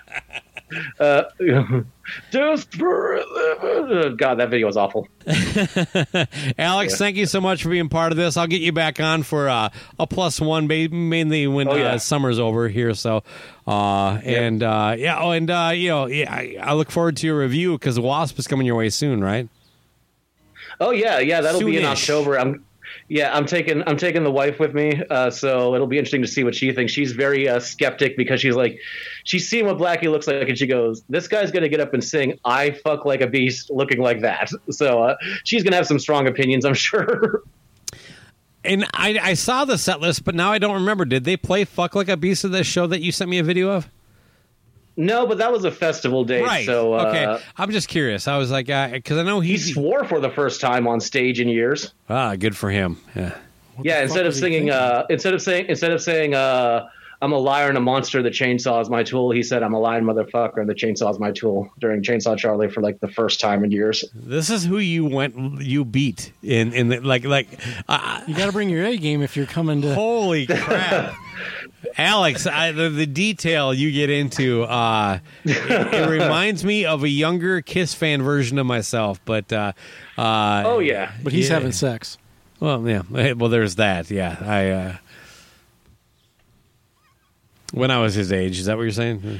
[1.00, 1.24] Uh,
[2.32, 3.26] desperate.
[4.18, 5.08] God, that video was awful.
[6.58, 8.38] Alex, thank you so much for being part of this.
[8.38, 9.70] I'll get you back on for uh,
[10.00, 11.94] a plus one, mainly when Oh, yeah.
[11.94, 12.94] uh, summer's over here.
[12.94, 13.24] So,
[13.66, 17.28] uh, and uh, yeah, oh, and uh, you know, yeah, I, I look forward to
[17.28, 19.48] your review because Wasp is coming your way soon, right?
[20.80, 22.38] Oh yeah, yeah, that'll be in October.
[22.40, 22.64] I'm
[23.10, 26.28] yeah, I'm taking I'm taking the wife with me, uh, so it'll be interesting to
[26.28, 26.92] see what she thinks.
[26.92, 28.80] She's very uh, skeptic because she's like,
[29.24, 32.04] she's seen what Blackie looks like, and she goes, "This guy's gonna get up and
[32.04, 35.98] sing I fuck like a beast, looking like that." So uh, she's gonna have some
[35.98, 37.42] strong opinions, I'm sure.
[38.64, 41.06] And I, I saw the set list, but now I don't remember.
[41.06, 43.44] Did they play "Fuck Like a Beast" of this show that you sent me a
[43.44, 43.90] video of?
[44.98, 46.42] No, but that was a festival day.
[46.42, 46.66] Right.
[46.66, 47.44] so uh, okay.
[47.56, 48.28] I'm just curious.
[48.28, 51.48] I was like, because I know he swore for the first time on stage in
[51.48, 51.94] years.
[52.10, 52.98] ah good for him.
[53.16, 53.38] Yeah.
[53.82, 56.88] yeah, instead of singing, uh, instead of saying, instead of saying, uh,
[57.22, 59.30] "I'm a liar and a monster," the chainsaw is my tool.
[59.32, 62.70] He said, "I'm a lying motherfucker and the chainsaw is my tool." During Chainsaw Charlie
[62.70, 64.04] for like the first time in years.
[64.16, 67.48] This is who you went you beat in in the, like like
[67.88, 69.94] uh, You got to bring your A game if you're coming to.
[69.94, 71.14] holy crap.
[71.98, 77.10] Alex, I, the, the detail you get into, uh, it, it reminds me of a
[77.10, 79.20] younger Kiss fan version of myself.
[79.26, 79.74] But uh,
[80.18, 81.56] uh, Oh yeah, But he's Yeah.
[81.56, 82.18] having sex.
[82.60, 83.02] well, yeah,
[83.34, 84.12] well, there's that.
[84.12, 84.96] Yeah, I uh,
[87.74, 89.40] when I was his age, is that what you're saying?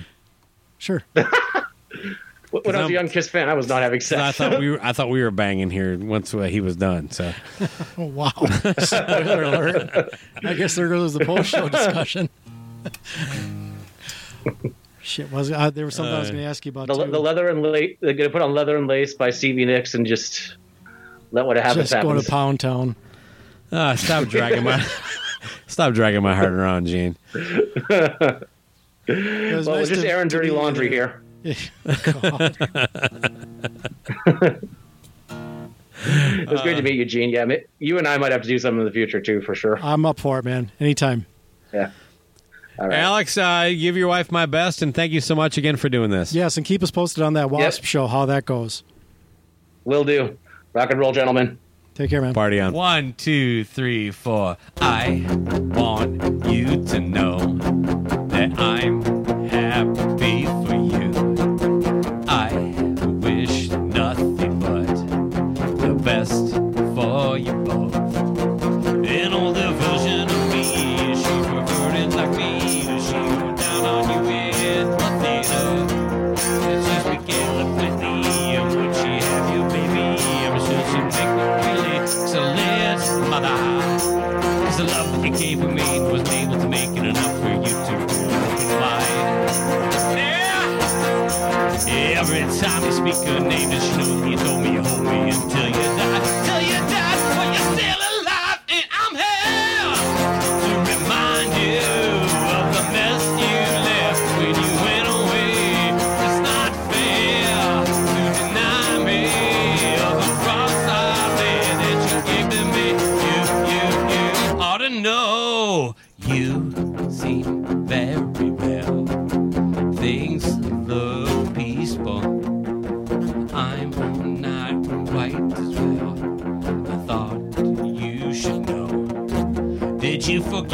[0.80, 1.04] Sure.
[1.14, 4.20] when I was I'm- a young Kiss fan, I was not having sex.
[4.22, 4.38] I sex.
[4.38, 7.10] thought we were, I thought we were banging here once uh, he was done.
[7.12, 7.34] So
[7.98, 8.32] Oh, wow.
[8.80, 10.10] Spoiler alert.
[10.44, 12.30] I guess there goes the post show discussion.
[15.02, 17.06] Shit, was uh, there was something I was Uh, going to ask you about the,
[17.06, 17.12] too.
[17.12, 17.98] the leather and lace.
[18.02, 20.58] They're gonna put on leather and lace by Stevie Nicks and just
[21.32, 22.24] let what happens Just go happen.
[22.24, 22.96] to Pound Town.
[23.72, 24.86] Ah, stop dragging my
[25.68, 27.16] stop dragging my heart around, Gene.
[29.10, 31.22] It was well, nice we're just to- airing dirty laundry there.
[31.42, 31.56] here.
[36.06, 37.30] It was great to meet you, Gene.
[37.32, 37.46] Yeah,
[37.80, 39.80] you and I might have to do something in the future too, for sure.
[39.82, 40.72] I'm up for it, man.
[40.80, 41.26] Anytime.
[41.74, 41.92] Yeah.
[42.80, 43.00] All right.
[43.00, 46.12] Alex, uh, give your wife my best, and thank you so much again for doing
[46.12, 46.34] this.
[46.34, 47.86] Yes, and keep us posted on that Wasp Yep.
[47.86, 48.84] show, how that goes.
[49.84, 50.38] Will do.
[50.74, 51.58] Rock and roll, gentlemen.
[51.96, 52.36] Take care, man.
[52.36, 52.74] Party on.
[52.74, 54.58] One, two, three, four.
[54.80, 55.26] I
[55.74, 57.38] want you to know
[58.28, 58.97] that I'm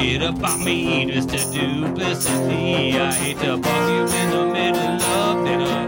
[0.03, 2.99] forget about me to duplicity?
[2.99, 5.85] I hate to bug you in the middle of dinner.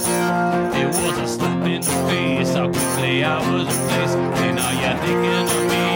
[0.74, 4.18] It was a slap in the face how quickly I was replaced.
[4.18, 5.95] And now you're thinking of me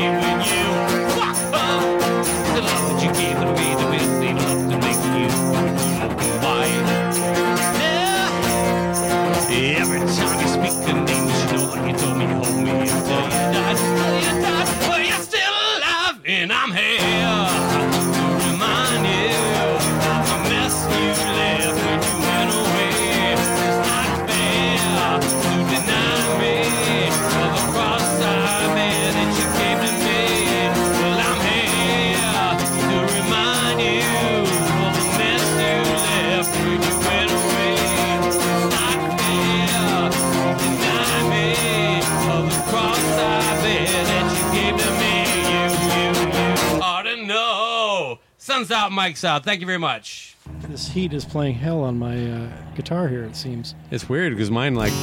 [48.70, 48.76] know.
[48.76, 49.44] Sun's out, Mike's out.
[49.44, 50.36] Thank you very much.
[50.68, 53.24] This heat is playing hell on my uh, guitar here.
[53.24, 54.94] It seems It's weird because mine like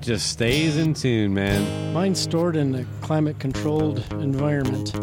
[0.00, 1.92] just stays in tune, man.
[1.92, 4.94] mine's stored in a climate-controlled environment.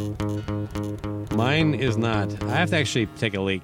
[1.33, 2.43] Mine is not.
[2.43, 3.63] I have to actually take a leak.